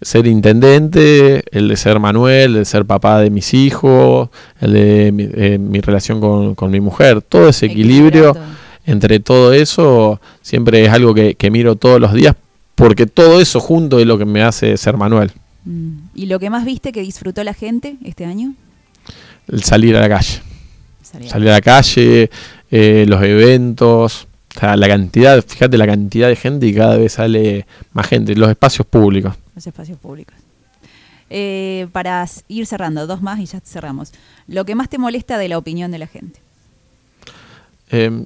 [0.00, 5.12] ser intendente, el de ser Manuel, el de ser papá de mis hijos, el de
[5.12, 7.22] mi, eh, mi relación con, con mi mujer.
[7.22, 8.36] Todo ese equilibrio
[8.84, 12.34] entre todo eso siempre es algo que, que miro todos los días
[12.74, 15.30] porque todo eso junto es lo que me hace ser Manuel,
[15.64, 16.08] Mm.
[16.16, 18.54] ¿Y lo que más viste que disfrutó la gente este año?
[19.46, 20.40] el salir a la calle.
[21.12, 22.30] Salir a- salir a la calle,
[22.70, 27.12] eh, los eventos, o sea, la cantidad, fíjate la cantidad de gente y cada vez
[27.12, 29.34] sale más gente, los espacios públicos.
[29.54, 30.34] los espacios públicos.
[31.30, 34.12] Eh, para ir cerrando, dos más y ya cerramos.
[34.48, 36.40] Lo que más te molesta de la opinión de la gente.
[37.90, 38.24] Eh,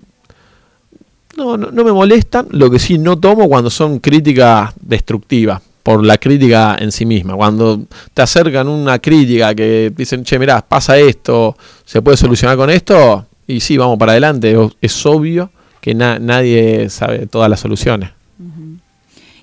[1.37, 6.05] no, no, no me molestan, lo que sí no tomo cuando son críticas destructivas, por
[6.05, 7.35] la crítica en sí misma.
[7.37, 12.71] Cuando te acercan una crítica que dicen, che, mirá, pasa esto, se puede solucionar con
[12.71, 14.57] esto, y sí, vamos para adelante.
[14.81, 15.49] Es obvio
[15.81, 18.11] que na- nadie sabe todas las soluciones.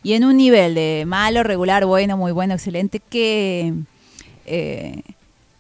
[0.04, 3.74] Y en un nivel de malo, regular, bueno, muy bueno, excelente, ¿qué,
[4.46, 5.02] eh,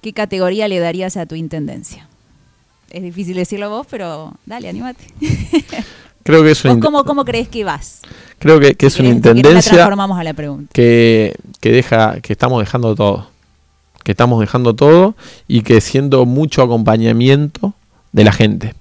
[0.01, 2.09] ¿qué categoría le darías a tu intendencia?
[2.89, 5.05] Es difícil decirlo vos, pero dale, anímate.
[6.23, 8.01] Creo que es una, ¿Vos cómo, cómo crees que vas?
[8.39, 10.69] creo que, que es una si la intendencia transformamos a la pregunta.
[10.73, 13.27] que, que deja, que estamos dejando todo.
[14.03, 15.15] Que estamos dejando todo
[15.47, 17.73] y que siento mucho acompañamiento
[18.11, 18.73] de la gente.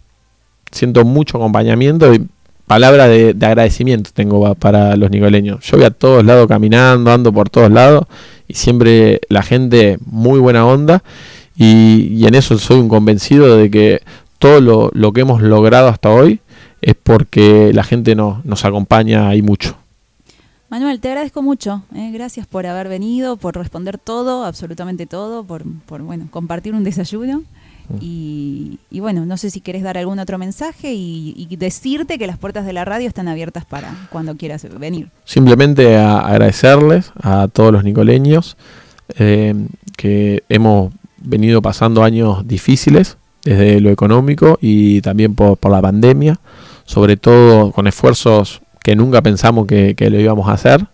[0.72, 2.26] Siento mucho acompañamiento y
[2.66, 5.64] palabra de, de agradecimiento tengo pa- para los nicoleños.
[5.64, 8.06] Yo voy a todos lados caminando, ando por todos lados
[8.48, 11.02] y siempre la gente muy buena onda
[11.56, 14.02] y, y en eso soy un convencido de que
[14.38, 16.40] todo lo, lo que hemos logrado hasta hoy
[16.82, 19.76] es porque la gente nos, nos acompaña ahí mucho.
[20.68, 21.82] Manuel, te agradezco mucho.
[21.94, 26.82] eh, Gracias por haber venido, por responder todo, absolutamente todo, por, por bueno, compartir un
[26.82, 27.42] desayuno.
[27.88, 27.96] Mm.
[28.00, 32.26] Y, y bueno, no sé si querés dar algún otro mensaje y, y decirte que
[32.26, 35.08] las puertas de la radio están abiertas para cuando quieras venir.
[35.24, 38.56] Simplemente a agradecerles a todos los nicoleños
[39.18, 39.54] eh,
[39.96, 46.40] que hemos venido pasando años difíciles desde lo económico y también por, por la pandemia.
[46.84, 50.86] Sobre todo con esfuerzos que nunca pensamos que, lo íbamos a hacer,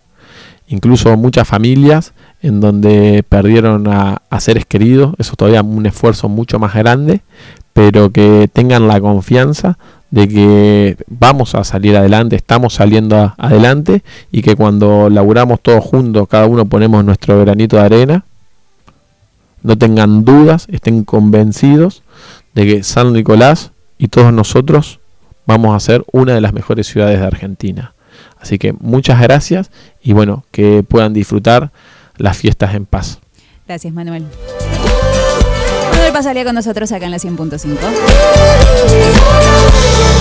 [0.68, 2.12] incluso muchas familias
[2.42, 7.22] en donde perdieron a, seres queridos, eso todavía un esfuerzo mucho más grande,
[7.72, 9.78] pero que tengan la confianza
[10.10, 16.28] de que vamos a salir adelante, estamos saliendo adelante y que cuando laburamos todos juntos,
[16.28, 18.24] cada uno ponemos nuestro granito de arena,
[19.62, 22.02] no tengan dudas, estén convencidos
[22.54, 25.00] de que San Nicolás y todos nosotros
[25.48, 27.94] vamos a ser una de las mejores ciudades de Argentina.
[28.38, 29.70] Así que muchas gracias
[30.02, 31.72] y bueno, que puedan disfrutar
[32.18, 33.18] las fiestas en paz.
[33.66, 34.26] Gracias, Manuel.
[35.90, 37.76] Manuel pasaría con nosotros acá en la 100.5.